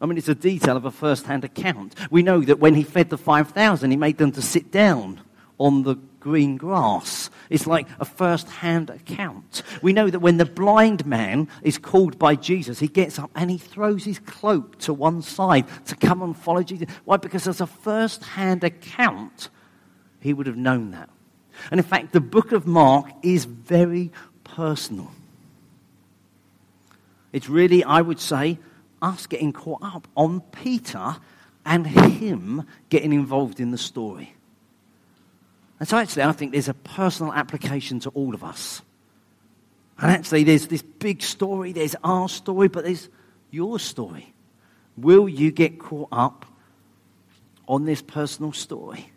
I 0.00 0.06
mean, 0.06 0.18
it's 0.18 0.28
a 0.28 0.34
detail 0.34 0.76
of 0.76 0.84
a 0.84 0.90
first 0.90 1.26
hand 1.26 1.44
account. 1.44 1.94
We 2.10 2.22
know 2.22 2.40
that 2.42 2.60
when 2.60 2.74
he 2.74 2.82
fed 2.82 3.10
the 3.10 3.18
5,000, 3.18 3.90
he 3.90 3.96
made 3.96 4.18
them 4.18 4.32
to 4.32 4.42
sit 4.42 4.70
down 4.70 5.20
on 5.58 5.82
the 5.82 5.96
green 6.24 6.56
grass. 6.56 7.28
It's 7.50 7.66
like 7.66 7.86
a 8.00 8.06
first 8.06 8.48
hand 8.48 8.88
account. 8.88 9.62
We 9.82 9.92
know 9.92 10.08
that 10.08 10.20
when 10.20 10.38
the 10.38 10.46
blind 10.46 11.04
man 11.04 11.48
is 11.62 11.76
called 11.76 12.18
by 12.18 12.34
Jesus, 12.34 12.78
he 12.78 12.88
gets 12.88 13.18
up 13.18 13.30
and 13.34 13.50
he 13.50 13.58
throws 13.58 14.04
his 14.04 14.20
cloak 14.20 14.78
to 14.78 14.94
one 14.94 15.20
side 15.20 15.66
to 15.84 15.94
come 15.94 16.22
and 16.22 16.34
follow 16.34 16.62
Jesus. 16.62 16.88
Why? 17.04 17.18
Because 17.18 17.46
as 17.46 17.60
a 17.60 17.66
first 17.66 18.24
hand 18.24 18.64
account, 18.64 19.50
he 20.20 20.32
would 20.32 20.46
have 20.46 20.56
known 20.56 20.92
that. 20.92 21.10
And 21.70 21.78
in 21.78 21.84
fact, 21.84 22.12
the 22.12 22.22
book 22.22 22.52
of 22.52 22.66
Mark 22.66 23.06
is 23.22 23.44
very 23.44 24.10
personal. 24.44 25.10
It's 27.34 27.50
really, 27.50 27.84
I 27.84 28.00
would 28.00 28.18
say, 28.18 28.58
us 29.02 29.26
getting 29.26 29.52
caught 29.52 29.82
up 29.82 30.08
on 30.16 30.40
Peter 30.40 31.16
and 31.66 31.86
him 31.86 32.66
getting 32.88 33.12
involved 33.12 33.60
in 33.60 33.72
the 33.72 33.78
story. 33.78 34.34
And 35.80 35.88
so, 35.88 35.98
actually, 35.98 36.22
I 36.22 36.32
think 36.32 36.52
there's 36.52 36.68
a 36.68 36.74
personal 36.74 37.32
application 37.32 38.00
to 38.00 38.10
all 38.10 38.34
of 38.34 38.44
us. 38.44 38.82
And 39.98 40.10
actually, 40.10 40.44
there's 40.44 40.66
this 40.66 40.82
big 40.82 41.22
story, 41.22 41.72
there's 41.72 41.96
our 42.04 42.28
story, 42.28 42.68
but 42.68 42.84
there's 42.84 43.08
your 43.50 43.78
story. 43.78 44.32
Will 44.96 45.28
you 45.28 45.50
get 45.50 45.78
caught 45.78 46.08
up 46.12 46.46
on 47.66 47.84
this 47.84 48.02
personal 48.02 48.52
story? 48.52 49.10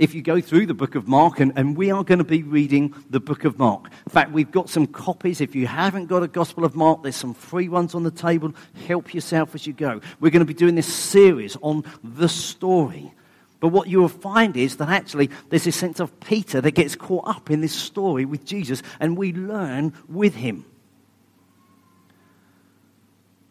if 0.00 0.14
you 0.14 0.22
go 0.22 0.40
through 0.40 0.64
the 0.64 0.72
book 0.72 0.94
of 0.94 1.06
Mark, 1.06 1.40
and, 1.40 1.52
and, 1.56 1.76
we 1.76 1.90
are 1.90 2.02
going 2.02 2.18
to 2.18 2.24
be 2.24 2.42
reading 2.42 2.94
the 3.10 3.20
book 3.20 3.44
of 3.44 3.58
Mark. 3.58 3.84
In 4.06 4.10
fact, 4.10 4.32
we've 4.32 4.50
got 4.50 4.70
some 4.70 4.86
copies. 4.86 5.42
If 5.42 5.54
you 5.54 5.66
haven't 5.66 6.06
got 6.06 6.22
a 6.22 6.28
Gospel 6.28 6.64
of 6.64 6.74
Mark, 6.74 7.02
there's 7.02 7.16
some 7.16 7.34
free 7.34 7.68
ones 7.68 7.94
on 7.94 8.02
the 8.02 8.10
table. 8.10 8.54
Help 8.86 9.12
yourself 9.12 9.54
as 9.54 9.66
you 9.66 9.74
go. 9.74 10.00
We're 10.18 10.30
going 10.30 10.40
to 10.40 10.46
be 10.46 10.54
doing 10.54 10.74
this 10.74 10.90
series 10.90 11.58
on 11.60 11.84
the 12.02 12.30
story. 12.30 13.12
But 13.60 13.68
what 13.68 13.88
you 13.88 14.00
will 14.00 14.08
find 14.08 14.56
is 14.56 14.76
that 14.78 14.88
actually 14.88 15.30
there's 15.50 15.64
this 15.64 15.76
sense 15.76 16.00
of 16.00 16.18
Peter 16.20 16.60
that 16.62 16.70
gets 16.72 16.96
caught 16.96 17.28
up 17.28 17.50
in 17.50 17.60
this 17.60 17.74
story 17.74 18.24
with 18.24 18.44
Jesus, 18.44 18.82
and 18.98 19.16
we 19.16 19.32
learn 19.32 19.92
with 20.08 20.34
him. 20.34 20.64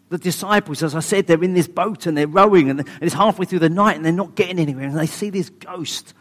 The 0.09 0.17
disciples, 0.17 0.81
as 0.81 0.95
I 0.95 1.01
said, 1.01 1.27
they're 1.27 1.43
in 1.43 1.53
this 1.53 1.67
boat 1.67 2.07
and 2.07 2.17
they're 2.17 2.27
rowing, 2.27 2.71
and 2.71 2.87
it's 2.99 3.13
halfway 3.13 3.45
through 3.45 3.59
the 3.59 3.69
night 3.69 3.95
and 3.95 4.03
they're 4.03 4.11
not 4.11 4.33
getting 4.33 4.57
anywhere, 4.57 4.85
and 4.85 4.97
they 4.97 5.05
see 5.05 5.29
this 5.29 5.49
ghost 5.49 6.15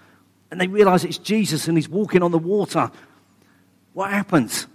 and 0.50 0.60
they 0.60 0.66
realize 0.66 1.04
it's 1.04 1.18
Jesus 1.18 1.68
and 1.68 1.76
he's 1.76 1.88
walking 1.88 2.22
on 2.22 2.30
the 2.30 2.38
water. 2.38 2.90
What 3.92 4.10
happens? 4.10 4.66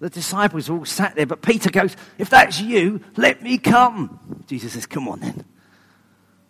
The 0.00 0.10
disciples 0.10 0.70
are 0.70 0.74
all 0.74 0.84
sat 0.84 1.16
there, 1.16 1.26
but 1.26 1.42
Peter 1.42 1.70
goes, 1.70 1.96
If 2.18 2.30
that's 2.30 2.60
you, 2.60 3.00
let 3.16 3.42
me 3.42 3.58
come. 3.58 4.44
Jesus 4.46 4.74
says, 4.74 4.86
Come 4.86 5.08
on 5.08 5.20
then. 5.20 5.44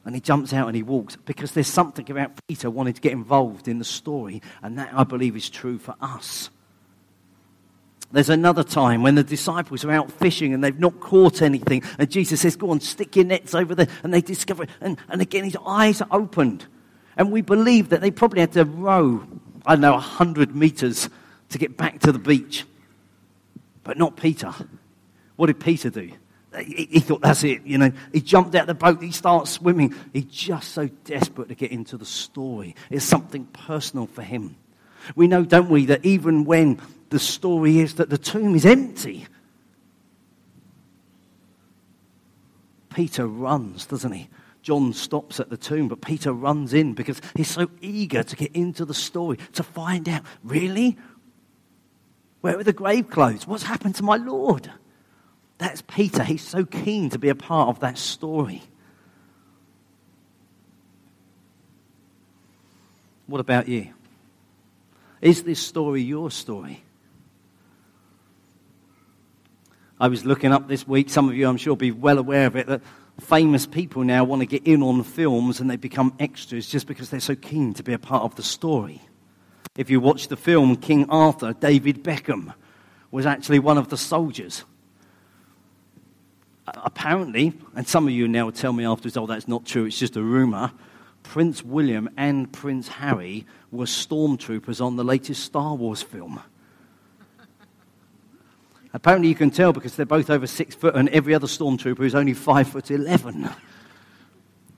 And 0.09 0.15
he 0.15 0.23
jumps 0.23 0.55
out 0.55 0.69
and 0.69 0.75
he 0.75 0.83
walks 0.83 1.17
because 1.17 1.53
there's 1.53 1.67
something 1.67 2.11
about 2.11 2.33
Peter 2.49 2.71
wanting 2.71 2.95
to 2.95 3.01
get 3.03 3.13
involved 3.13 3.69
in 3.69 3.79
the 3.79 3.85
story, 3.85 4.41
and 4.63 4.79
that 4.79 4.89
I 4.95 5.05
believe 5.05 5.37
is 5.37 5.51
true 5.51 5.77
for 5.77 5.95
us. 6.01 6.49
There's 8.11 8.31
another 8.31 8.65
time 8.65 9.03
when 9.03 9.17
the 9.17 9.23
disciples 9.23 9.85
are 9.85 9.91
out 9.91 10.11
fishing 10.11 10.55
and 10.55 10.65
they've 10.65 10.81
not 10.81 10.99
caught 10.99 11.43
anything, 11.43 11.83
and 11.99 12.11
Jesus 12.11 12.41
says, 12.41 12.57
Go 12.57 12.71
on, 12.71 12.81
stick 12.81 13.17
your 13.17 13.27
nets 13.27 13.55
over 13.55 13.75
there, 13.75 13.89
and 14.03 14.15
they 14.15 14.23
discover 14.23 14.63
it. 14.63 14.71
And, 14.81 14.97
and 15.11 15.21
again, 15.21 15.45
his 15.45 15.59
eyes 15.67 16.01
are 16.01 16.09
opened. 16.11 16.65
And 17.19 17.31
we 17.31 17.43
believe 17.43 17.91
that 17.91 18.01
they 18.01 18.11
probably 18.11 18.41
had 18.41 18.53
to 18.53 18.65
row, 18.65 19.27
I 19.67 19.75
don't 19.75 19.83
know, 19.83 19.93
100 19.93 20.57
meters 20.57 21.11
to 21.51 21.59
get 21.59 21.77
back 21.77 22.01
to 22.01 22.13
the 22.13 22.19
beach. 22.19 22.65
But 23.85 23.99
not 23.99 24.17
Peter. 24.17 24.55
What 25.37 25.49
did 25.49 25.61
Peter 25.61 25.91
do? 25.91 26.13
He, 26.65 26.89
he 26.91 27.01
thought, 27.01 27.21
that's 27.21 27.45
it, 27.45 27.65
you 27.65 27.79
know. 27.79 27.93
He 28.13 28.21
jumped 28.21 28.55
out 28.55 28.67
the 28.67 28.75
boat, 28.75 29.03
he 29.03 29.13
starts 29.13 29.51
swimming. 29.51 29.95
He's 30.13 30.25
just 30.25 30.73
so 30.73 30.89
desperate 31.05 31.49
to 31.49 31.55
get 31.55 31.73
into 31.73 31.97
the 31.97 32.07
story. 32.07 32.75
It's 32.91 33.05
something 33.05 33.47
personal 33.47 34.07
for 34.07 34.23
him. 34.23 34.57
We 35.15 35.27
know, 35.27 35.45
don't 35.45 35.71
we, 35.71 35.87
that 35.87 36.05
even 36.05 36.45
when 36.45 36.81
the 37.11 37.19
story 37.19 37.79
is 37.79 37.95
that 37.95 38.11
the 38.11 38.19
tomb 38.19 38.55
is 38.55 38.67
empty, 38.67 39.27
Peter 42.91 43.27
runs, 43.27 43.87
doesn't 43.87 44.13
he? 44.13 44.29
John 44.63 44.93
stops 44.93 45.41
at 45.41 45.51
the 45.51 45.57
tomb, 45.57 45.89
but 45.89 46.01
Peter 46.01 46.33
runs 46.33 46.75
in 46.75 46.95
because 46.95 47.23
he's 47.35 47.49
so 47.49 47.71
eager 47.81 48.23
to 48.23 48.37
get 48.37 48.55
into 48.55 48.85
the 48.85 48.95
story, 48.95 49.39
to 49.53 49.63
find 49.63 50.09
out, 50.09 50.23
really? 50.43 50.99
Where 52.41 52.59
are 52.59 52.65
the 52.65 52.73
grave 52.73 53.09
clothes? 53.09 53.47
What's 53.47 53.63
happened 53.63 53.95
to 53.97 54.03
my 54.03 54.17
Lord? 54.17 54.71
That's 55.59 55.83
Peter. 55.83 56.23
He's 56.23 56.47
so 56.47 56.65
keen 56.65 57.11
to 57.11 57.19
be 57.19 57.29
a 57.29 57.35
part 57.35 57.69
of 57.69 57.81
that 57.81 57.99
story. 57.99 58.63
What 63.27 63.41
about 63.41 63.69
you? 63.69 63.89
Is 65.21 65.43
this 65.43 65.61
story 65.61 66.03
your 66.03 66.31
story? 66.31 66.83
I 70.01 70.07
was 70.07 70.25
looking 70.25 70.53
up 70.53 70.69
this 70.69 70.87
week, 70.87 71.11
some 71.11 71.29
of 71.29 71.35
you 71.35 71.49
I'm 71.49 71.57
sure 71.57 71.73
will 71.73 71.77
be 71.77 71.91
well 71.91 72.19
aware 72.19 72.47
of 72.47 72.55
it, 72.55 72.69
that 72.69 72.83
famous 73.21 73.67
people 73.67 74.05
now 74.05 74.23
want 74.23 74.41
to 74.41 74.47
get 74.47 74.65
in 74.65 74.81
on 74.81 75.03
films 75.03 75.59
and 75.59 75.69
they 75.69 75.77
become 75.77 76.15
extras 76.21 76.69
just 76.69 76.87
because 76.87 77.11
they're 77.11 77.19
so 77.19 77.35
keen 77.35 77.75
to 77.75 77.83
be 77.83 77.93
a 77.93 77.99
part 77.99 78.23
of 78.23 78.37
the 78.37 78.45
story. 78.45 79.03
If 79.77 79.91
you 79.91 80.01
watch 80.01 80.29
the 80.29 80.37
film 80.37 80.77
King 80.77 81.11
Arthur, 81.11 81.53
David 81.53 82.05
Beckham 82.05 82.55
was 83.11 83.27
actually 83.27 83.59
one 83.59 83.77
of 83.77 83.89
the 83.89 83.97
soldiers. 83.97 84.65
Apparently, 86.85 87.53
and 87.75 87.87
some 87.87 88.07
of 88.07 88.13
you 88.13 88.29
now 88.29 88.51
tell 88.51 88.73
me 88.73 88.85
afterwards, 88.85 89.17
oh, 89.17 89.27
that's 89.27 89.49
not 89.49 89.65
true, 89.65 89.85
it's 89.85 89.99
just 89.99 90.17
a 90.17 90.23
rumor. 90.23 90.73
Prince 91.23 91.65
William 91.65 92.09
and 92.17 92.53
Prince 92.53 92.89
Harry 92.89 93.47
were 93.71 93.85
stormtroopers 93.85 94.85
on 94.85 94.97
the 94.97 95.05
latest 95.05 95.45
Star 95.45 95.75
Wars 95.75 96.03
film. 96.03 96.41
Apparently, 98.95 99.29
you 99.29 99.35
can 99.35 99.51
tell 99.51 99.73
because 99.73 99.97
they're 99.97 100.07
both 100.07 100.31
over 100.31 100.47
six 100.47 100.75
foot, 100.75 100.95
and 100.95 101.09
every 101.11 101.35
other 101.35 101.47
stormtrooper 101.47 102.01
is 102.01 102.15
only 102.15 102.33
five 102.35 102.69
foot 102.69 102.91
eleven. 102.91 103.51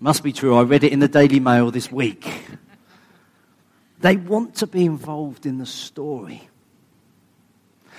Must 0.00 0.22
be 0.22 0.32
true. 0.32 0.56
I 0.56 0.62
read 0.62 0.82
it 0.82 0.92
in 0.92 0.98
the 0.98 1.08
Daily 1.08 1.40
Mail 1.40 1.70
this 1.70 1.92
week. 1.92 2.26
They 4.00 4.16
want 4.16 4.56
to 4.56 4.66
be 4.66 4.84
involved 4.84 5.46
in 5.46 5.58
the 5.58 5.66
story. 5.66 6.48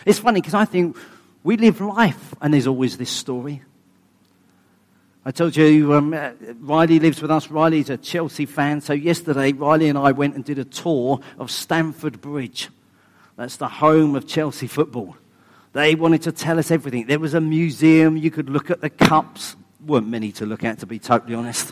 It's 0.06 0.20
funny 0.20 0.42
because 0.42 0.56
I 0.56 0.66
think 0.66 0.98
we 1.44 1.58
live 1.58 1.80
life 1.80 2.34
and 2.42 2.54
there's 2.54 2.68
always 2.68 2.98
this 2.98 3.12
story. 3.12 3.62
I 5.24 5.30
told 5.30 5.56
you 5.56 5.94
um, 5.94 6.16
uh, 6.16 6.32
Riley 6.62 7.00
lives 7.00 7.22
with 7.22 7.30
us. 7.30 7.52
Riley's 7.52 7.92
a 7.92 7.98
Chelsea 7.98 8.48
fan. 8.48 8.82
So 8.82 8.94
yesterday, 8.94 9.52
Riley 9.52 9.88
and 9.88 9.98
I 9.98 10.14
went 10.14 10.34
and 10.34 10.44
did 10.44 10.58
a 10.58 10.64
tour 10.64 11.20
of 11.38 11.52
Stamford 11.52 12.22
Bridge. 12.22 12.70
That's 13.36 13.58
the 13.58 13.68
home 13.68 14.16
of 14.16 14.28
Chelsea 14.28 14.66
football. 14.66 15.16
They 15.74 15.94
wanted 15.94 16.24
to 16.24 16.32
tell 16.32 16.58
us 16.58 16.72
everything. 16.72 17.06
There 17.06 17.20
was 17.20 17.36
a 17.36 17.42
museum. 17.42 18.18
You 18.18 18.32
could 18.32 18.50
look 18.50 18.72
at 18.72 18.82
the 18.82 18.90
cups. 18.90 19.56
Weren't 19.86 20.08
many 20.08 20.32
to 20.34 20.48
look 20.48 20.64
at, 20.64 20.80
to 20.80 20.88
be 20.88 20.98
totally 20.98 21.36
honest. 21.36 21.72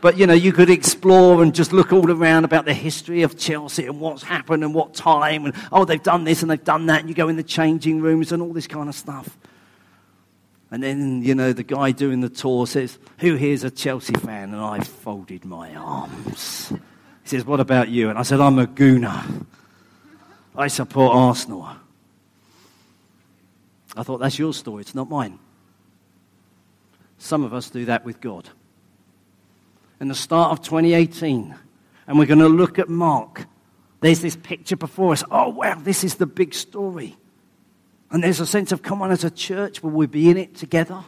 But, 0.00 0.18
you 0.18 0.26
know, 0.26 0.34
you 0.34 0.52
could 0.52 0.68
explore 0.68 1.44
and 1.44 1.54
just 1.54 1.72
look 1.72 1.92
all 1.92 2.10
around 2.10 2.44
about 2.44 2.64
the 2.64 2.74
history 2.74 3.22
of 3.22 3.38
Chelsea 3.38 3.86
and 3.86 4.00
what's 4.00 4.24
happened 4.24 4.64
and 4.64 4.74
what 4.74 4.92
time. 4.92 5.46
And, 5.46 5.54
oh, 5.70 5.84
they've 5.84 6.02
done 6.02 6.24
this 6.24 6.42
and 6.42 6.50
they've 6.50 6.62
done 6.62 6.86
that. 6.86 7.00
And 7.00 7.08
you 7.08 7.14
go 7.14 7.28
in 7.28 7.36
the 7.36 7.44
changing 7.44 8.00
rooms 8.00 8.32
and 8.32 8.42
all 8.42 8.52
this 8.52 8.66
kind 8.66 8.88
of 8.88 8.94
stuff. 8.96 9.38
And 10.70 10.82
then, 10.82 11.22
you 11.22 11.34
know, 11.34 11.52
the 11.52 11.62
guy 11.62 11.92
doing 11.92 12.20
the 12.20 12.28
tour 12.28 12.66
says, 12.66 12.98
Who 13.18 13.36
here's 13.36 13.64
a 13.64 13.70
Chelsea 13.70 14.14
fan? 14.14 14.52
And 14.52 14.60
I 14.60 14.80
folded 14.80 15.44
my 15.44 15.74
arms. 15.74 16.72
He 17.22 17.28
says, 17.28 17.44
What 17.44 17.60
about 17.60 17.88
you? 17.88 18.10
And 18.10 18.18
I 18.18 18.22
said, 18.22 18.40
I'm 18.40 18.58
a 18.58 18.66
gooner. 18.66 19.46
I 20.56 20.68
support 20.68 21.14
Arsenal. 21.14 21.68
I 23.96 24.02
thought, 24.02 24.18
That's 24.18 24.38
your 24.38 24.52
story, 24.52 24.80
it's 24.80 24.94
not 24.94 25.08
mine. 25.08 25.38
Some 27.18 27.44
of 27.44 27.54
us 27.54 27.70
do 27.70 27.84
that 27.86 28.04
with 28.04 28.20
God 28.20 28.48
in 30.00 30.08
the 30.08 30.14
start 30.14 30.52
of 30.52 30.62
2018, 30.62 31.54
and 32.06 32.18
we're 32.18 32.26
going 32.26 32.38
to 32.38 32.48
look 32.48 32.78
at 32.78 32.88
Mark. 32.88 33.46
There's 34.00 34.20
this 34.20 34.36
picture 34.36 34.76
before 34.76 35.12
us. 35.12 35.24
Oh, 35.30 35.48
wow, 35.48 35.78
this 35.80 36.04
is 36.04 36.16
the 36.16 36.26
big 36.26 36.54
story. 36.54 37.16
And 38.10 38.22
there's 38.22 38.40
a 38.40 38.46
sense 38.46 38.72
of, 38.72 38.82
come 38.82 39.02
on, 39.02 39.10
as 39.10 39.24
a 39.24 39.30
church, 39.30 39.82
will 39.82 39.90
we 39.90 40.06
be 40.06 40.30
in 40.30 40.36
it 40.36 40.54
together? 40.54 41.04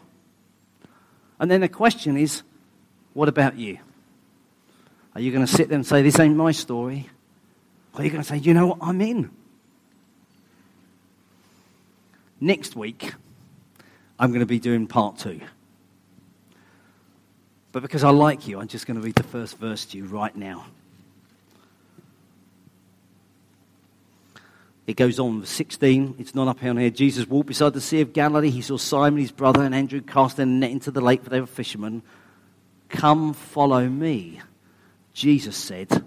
And 1.39 1.51
then 1.51 1.61
the 1.61 1.69
question 1.69 2.17
is, 2.17 2.43
what 3.15 3.29
about 3.29 3.57
you? 3.57 3.79
Are 5.15 5.21
you 5.21 5.33
going 5.33 5.47
to 5.47 5.53
sit 5.53 5.69
there 5.69 5.77
and 5.77 5.87
say, 5.87 6.03
this 6.03 6.19
ain't 6.19 6.37
my 6.37 6.53
story? 6.53 7.09
Or 7.95 8.01
are 8.01 8.05
you 8.05 8.11
going 8.11 8.23
to 8.23 8.29
say, 8.29 8.37
you 8.37 8.55
know 8.55 8.69
what, 8.69 8.79
I'm 8.81 9.01
in? 9.01 9.31
Next 12.41 12.77
week, 12.77 13.15
I'm 14.19 14.31
going 14.31 14.41
to 14.41 14.47
be 14.47 14.61
doing 14.61 14.87
part 14.87 15.19
two. 15.19 15.41
But 17.73 17.83
because 17.83 18.05
I 18.05 18.11
like 18.11 18.49
you, 18.49 18.61
I'm 18.61 18.69
just 18.69 18.87
going 18.87 18.97
to 18.97 19.05
read 19.05 19.15
the 19.15 19.23
first 19.23 19.59
verse 19.59 19.85
to 19.87 19.99
you 19.99 20.05
right 20.05 20.35
now. 20.35 20.67
It 24.89 24.97
goes 24.97 25.21
on, 25.21 25.45
16. 25.45 26.17
It's 26.19 26.35
not 26.35 26.49
up 26.49 26.65
on 26.65 26.79
here. 26.79 26.91
Jesus 26.91 27.29
walked 27.29 27.47
beside 27.47 27.75
the 27.75 27.81
Sea 27.81 28.01
of 28.01 28.13
Galilee. 28.13 28.51
He 28.51 28.63
saw 28.63 28.79
Simon, 28.79 29.21
his 29.21 29.31
brother, 29.31 29.63
and 29.63 29.75
Andrew 29.75 30.01
cast 30.01 30.39
their 30.39 30.47
net 30.47 30.71
into 30.71 30.91
the 30.91 31.01
lake, 31.01 31.23
for 31.23 31.31
they 31.31 31.41
were 31.41 31.47
fishermen. 31.47 32.03
Come, 32.89 33.35
follow 33.35 33.87
me. 33.87 34.41
Jesus 35.13 35.57
said, 35.57 36.05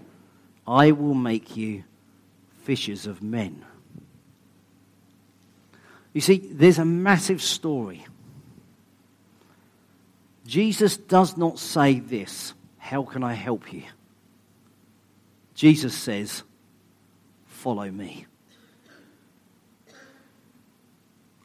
I 0.66 0.90
will 0.90 1.14
make 1.14 1.56
you 1.56 1.84
fishers 2.64 3.06
of 3.06 3.22
men. 3.22 3.64
You 6.12 6.20
see, 6.20 6.38
there's 6.38 6.78
a 6.78 6.84
massive 6.84 7.40
story 7.40 8.04
Jesus 10.44 10.96
does 10.96 11.36
not 11.36 11.58
say 11.58 12.00
this 12.00 12.54
How 12.78 13.04
can 13.04 13.22
I 13.22 13.34
help 13.34 13.72
you? 13.72 13.84
Jesus 15.54 15.94
says, 15.94 16.42
Follow 17.46 17.90
me. 17.90 18.26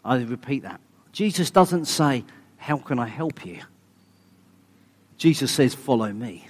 I 0.08 0.22
repeat 0.22 0.64
that. 0.64 0.80
Jesus 1.12 1.52
doesn't 1.52 1.86
say, 1.86 2.24
How 2.58 2.78
can 2.78 2.98
I 2.98 3.08
help 3.08 3.46
you? 3.46 3.60
Jesus 5.18 5.52
says, 5.52 5.76
Follow 5.76 6.12
me. 6.12 6.48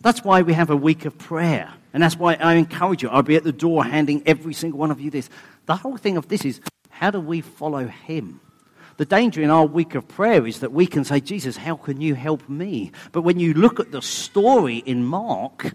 That's 0.00 0.22
why 0.22 0.42
we 0.42 0.52
have 0.52 0.68
a 0.68 0.76
week 0.76 1.04
of 1.04 1.16
prayer. 1.16 1.72
And 1.94 2.02
that's 2.02 2.16
why 2.16 2.34
I 2.34 2.54
encourage 2.54 3.02
you. 3.02 3.08
I'll 3.08 3.22
be 3.22 3.36
at 3.36 3.44
the 3.44 3.52
door 3.52 3.84
handing 3.84 4.22
every 4.26 4.52
single 4.52 4.80
one 4.80 4.90
of 4.90 5.00
you 5.00 5.10
this. 5.10 5.30
The 5.66 5.76
whole 5.76 5.96
thing 5.96 6.16
of 6.16 6.28
this 6.28 6.44
is 6.44 6.60
how 6.90 7.10
do 7.10 7.20
we 7.20 7.40
follow 7.40 7.86
him? 7.86 8.40
The 8.96 9.04
danger 9.04 9.42
in 9.42 9.50
our 9.50 9.64
week 9.64 9.94
of 9.94 10.06
prayer 10.06 10.46
is 10.46 10.60
that 10.60 10.72
we 10.72 10.86
can 10.86 11.04
say, 11.04 11.20
Jesus, 11.20 11.56
how 11.56 11.76
can 11.76 12.00
you 12.00 12.14
help 12.14 12.48
me? 12.48 12.92
But 13.12 13.22
when 13.22 13.38
you 13.38 13.54
look 13.54 13.80
at 13.80 13.92
the 13.92 14.02
story 14.02 14.78
in 14.78 15.04
Mark, 15.04 15.74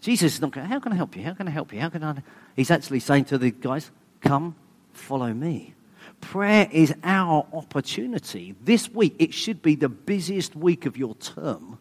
Jesus 0.00 0.34
is 0.34 0.40
not 0.40 0.52
going, 0.52 0.66
how 0.66 0.80
can 0.80 0.92
I 0.92 0.96
help 0.96 1.16
you? 1.16 1.22
How 1.22 1.34
can 1.34 1.48
I 1.48 1.50
help 1.50 1.72
you? 1.72 1.80
How 1.80 1.88
can 1.88 2.02
I? 2.02 2.22
He's 2.56 2.70
actually 2.70 3.00
saying 3.00 3.26
to 3.26 3.38
the 3.38 3.50
guys, 3.50 3.90
come, 4.20 4.54
follow 4.98 5.32
me. 5.32 5.74
Prayer 6.20 6.68
is 6.70 6.94
our 7.04 7.46
opportunity. 7.52 8.54
This 8.62 8.90
week, 8.90 9.14
it 9.18 9.32
should 9.32 9.62
be 9.62 9.76
the 9.76 9.88
busiest 9.88 10.56
week 10.56 10.84
of 10.86 10.96
your 10.96 11.14
term, 11.14 11.78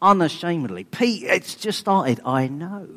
unashamedly. 0.00 0.84
Pete, 0.84 1.22
it's 1.24 1.54
just 1.54 1.78
started, 1.78 2.20
I 2.24 2.48
know. 2.48 2.88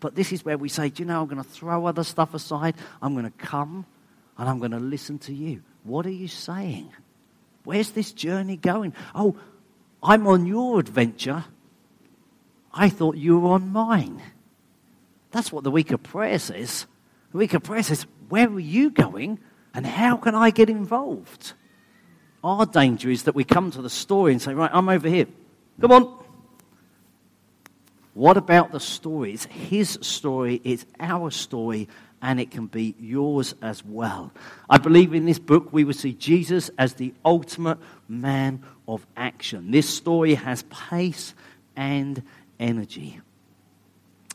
But 0.00 0.14
this 0.14 0.32
is 0.32 0.44
where 0.44 0.58
we 0.58 0.68
say, 0.68 0.88
do 0.88 1.02
you 1.02 1.06
know, 1.06 1.20
I'm 1.20 1.28
going 1.28 1.42
to 1.42 1.48
throw 1.48 1.86
other 1.86 2.04
stuff 2.04 2.34
aside. 2.34 2.74
I'm 3.00 3.14
going 3.14 3.26
to 3.26 3.38
come 3.38 3.86
and 4.38 4.48
I'm 4.48 4.58
going 4.58 4.70
to 4.72 4.80
listen 4.80 5.18
to 5.20 5.34
you. 5.34 5.62
What 5.84 6.06
are 6.06 6.10
you 6.10 6.28
saying? 6.28 6.90
Where's 7.64 7.90
this 7.90 8.12
journey 8.12 8.56
going? 8.56 8.94
Oh, 9.14 9.36
I'm 10.02 10.26
on 10.26 10.46
your 10.46 10.80
adventure. 10.80 11.44
I 12.72 12.88
thought 12.88 13.16
you 13.16 13.38
were 13.38 13.50
on 13.50 13.70
mine. 13.70 14.22
That's 15.30 15.52
what 15.52 15.64
the 15.64 15.70
week 15.70 15.92
of 15.92 16.02
prayer 16.02 16.38
says. 16.38 16.86
The 17.32 17.38
week 17.38 17.54
of 17.54 17.62
prayer 17.62 17.82
says, 17.82 18.06
Where 18.30 18.48
are 18.48 18.60
you 18.60 18.90
going 18.90 19.38
and 19.74 19.86
how 19.86 20.16
can 20.16 20.34
I 20.34 20.50
get 20.50 20.70
involved? 20.70 21.52
Our 22.42 22.64
danger 22.64 23.10
is 23.10 23.24
that 23.24 23.34
we 23.34 23.44
come 23.44 23.70
to 23.72 23.82
the 23.82 23.90
story 23.90 24.32
and 24.32 24.40
say, 24.40 24.54
Right, 24.54 24.70
I'm 24.72 24.88
over 24.88 25.08
here. 25.08 25.26
Come 25.80 25.92
on. 25.92 26.20
What 28.14 28.36
about 28.36 28.72
the 28.72 28.80
story? 28.80 29.34
It's 29.34 29.44
his 29.44 29.98
story, 30.00 30.60
it's 30.64 30.84
our 30.98 31.30
story, 31.30 31.88
and 32.22 32.40
it 32.40 32.50
can 32.50 32.66
be 32.66 32.94
yours 32.98 33.54
as 33.62 33.84
well. 33.84 34.32
I 34.68 34.78
believe 34.78 35.14
in 35.14 35.26
this 35.26 35.38
book 35.38 35.72
we 35.72 35.84
will 35.84 35.94
see 35.94 36.12
Jesus 36.12 36.70
as 36.78 36.94
the 36.94 37.14
ultimate 37.24 37.78
man 38.08 38.62
of 38.88 39.06
action. 39.16 39.70
This 39.70 39.88
story 39.88 40.34
has 40.34 40.64
pace 40.64 41.34
and 41.76 42.22
energy. 42.58 43.20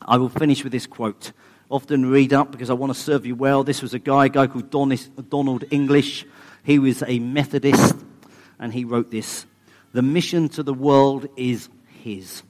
I 0.02 0.16
will 0.16 0.28
finish 0.28 0.62
with 0.62 0.72
this 0.72 0.86
quote. 0.86 1.32
Often 1.68 2.10
read 2.10 2.32
up 2.32 2.52
because 2.52 2.70
I 2.70 2.74
want 2.74 2.94
to 2.94 2.98
serve 2.98 3.26
you 3.26 3.34
well. 3.34 3.64
This 3.64 3.82
was 3.82 3.92
a 3.92 3.98
guy, 3.98 4.26
a 4.26 4.28
guy 4.28 4.46
called 4.46 4.70
Donald 4.70 5.64
English. 5.70 6.24
He 6.62 6.78
was 6.78 7.02
a 7.06 7.18
Methodist, 7.18 7.96
and 8.58 8.72
he 8.72 8.84
wrote 8.84 9.10
this 9.10 9.46
The 9.92 10.02
mission 10.02 10.48
to 10.50 10.62
the 10.62 10.74
world 10.74 11.28
is 11.36 11.68
his 12.02 12.42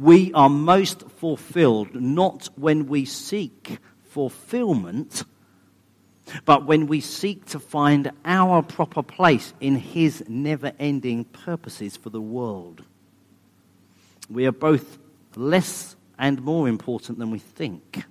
we 0.00 0.32
are 0.32 0.48
most 0.48 1.02
fulfilled 1.10 1.94
not 1.94 2.48
when 2.56 2.86
we 2.86 3.04
seek 3.04 3.78
fulfillment, 4.04 5.24
but 6.46 6.64
when 6.64 6.86
we 6.86 7.02
seek 7.02 7.44
to 7.46 7.60
find 7.60 8.10
our 8.24 8.62
proper 8.62 9.02
place 9.02 9.52
in 9.60 9.76
His 9.76 10.24
never 10.26 10.72
ending 10.78 11.24
purposes 11.24 11.98
for 11.98 12.08
the 12.08 12.20
world. 12.20 12.82
We 14.30 14.46
are 14.46 14.52
both 14.52 14.98
less 15.36 15.96
and 16.20 16.42
more 16.42 16.68
important 16.68 17.18
than 17.18 17.30
we 17.30 17.38
think. 17.38 18.04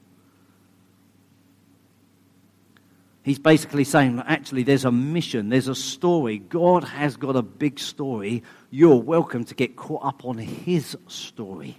He's 3.21 3.37
basically 3.37 3.83
saying, 3.83 4.21
actually, 4.25 4.63
there's 4.63 4.85
a 4.85 4.91
mission, 4.91 5.49
there's 5.49 5.67
a 5.67 5.75
story. 5.75 6.39
God 6.39 6.83
has 6.83 7.15
got 7.15 7.35
a 7.35 7.43
big 7.43 7.77
story. 7.77 8.41
You're 8.71 8.99
welcome 8.99 9.43
to 9.45 9.53
get 9.53 9.75
caught 9.75 10.03
up 10.03 10.25
on 10.25 10.39
His 10.39 10.97
story. 11.07 11.77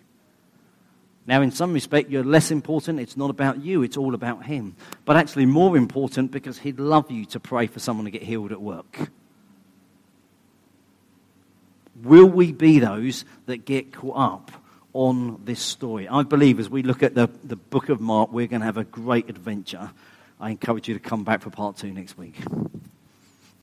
Now, 1.27 1.43
in 1.43 1.51
some 1.51 1.73
respect, 1.73 2.11
you're 2.11 2.25
less 2.25 2.53
important. 2.53 3.01
It's 3.01 3.17
not 3.17 3.31
about 3.31 3.65
you, 3.65 3.83
it's 3.83 3.97
all 3.97 4.15
about 4.15 4.45
Him. 4.45 4.77
But 5.05 5.17
actually, 5.17 5.47
more 5.47 5.77
important 5.77 6.31
because 6.31 6.59
He'd 6.59 6.79
love 6.79 7.11
you 7.11 7.25
to 7.27 7.41
pray 7.41 7.67
for 7.67 7.81
someone 7.81 8.05
to 8.05 8.13
get 8.13 8.23
healed 8.23 8.53
at 8.53 8.63
work. 8.63 9.11
Will 12.05 12.27
we 12.27 12.53
be 12.53 12.79
those 12.79 13.25
that 13.47 13.65
get 13.65 13.93
caught 13.93 14.17
up 14.17 14.60
on 14.93 15.41
this 15.45 15.61
story. 15.61 16.09
I 16.09 16.23
believe 16.23 16.59
as 16.59 16.69
we 16.69 16.83
look 16.83 17.03
at 17.03 17.15
the, 17.15 17.29
the 17.45 17.57
book 17.57 17.89
of 17.89 18.01
Mark, 18.01 18.33
we're 18.33 18.47
going 18.47 18.61
to 18.61 18.67
have 18.67 18.77
a 18.77 18.85
great 18.85 19.29
adventure. 19.29 19.91
I 20.41 20.51
encourage 20.51 20.89
you 20.89 20.95
to 20.95 21.01
come 21.01 21.25
back 21.25 21.43
for 21.43 21.51
part 21.51 21.77
two 21.77 21.93
next 21.93 22.17
week. 22.17 22.37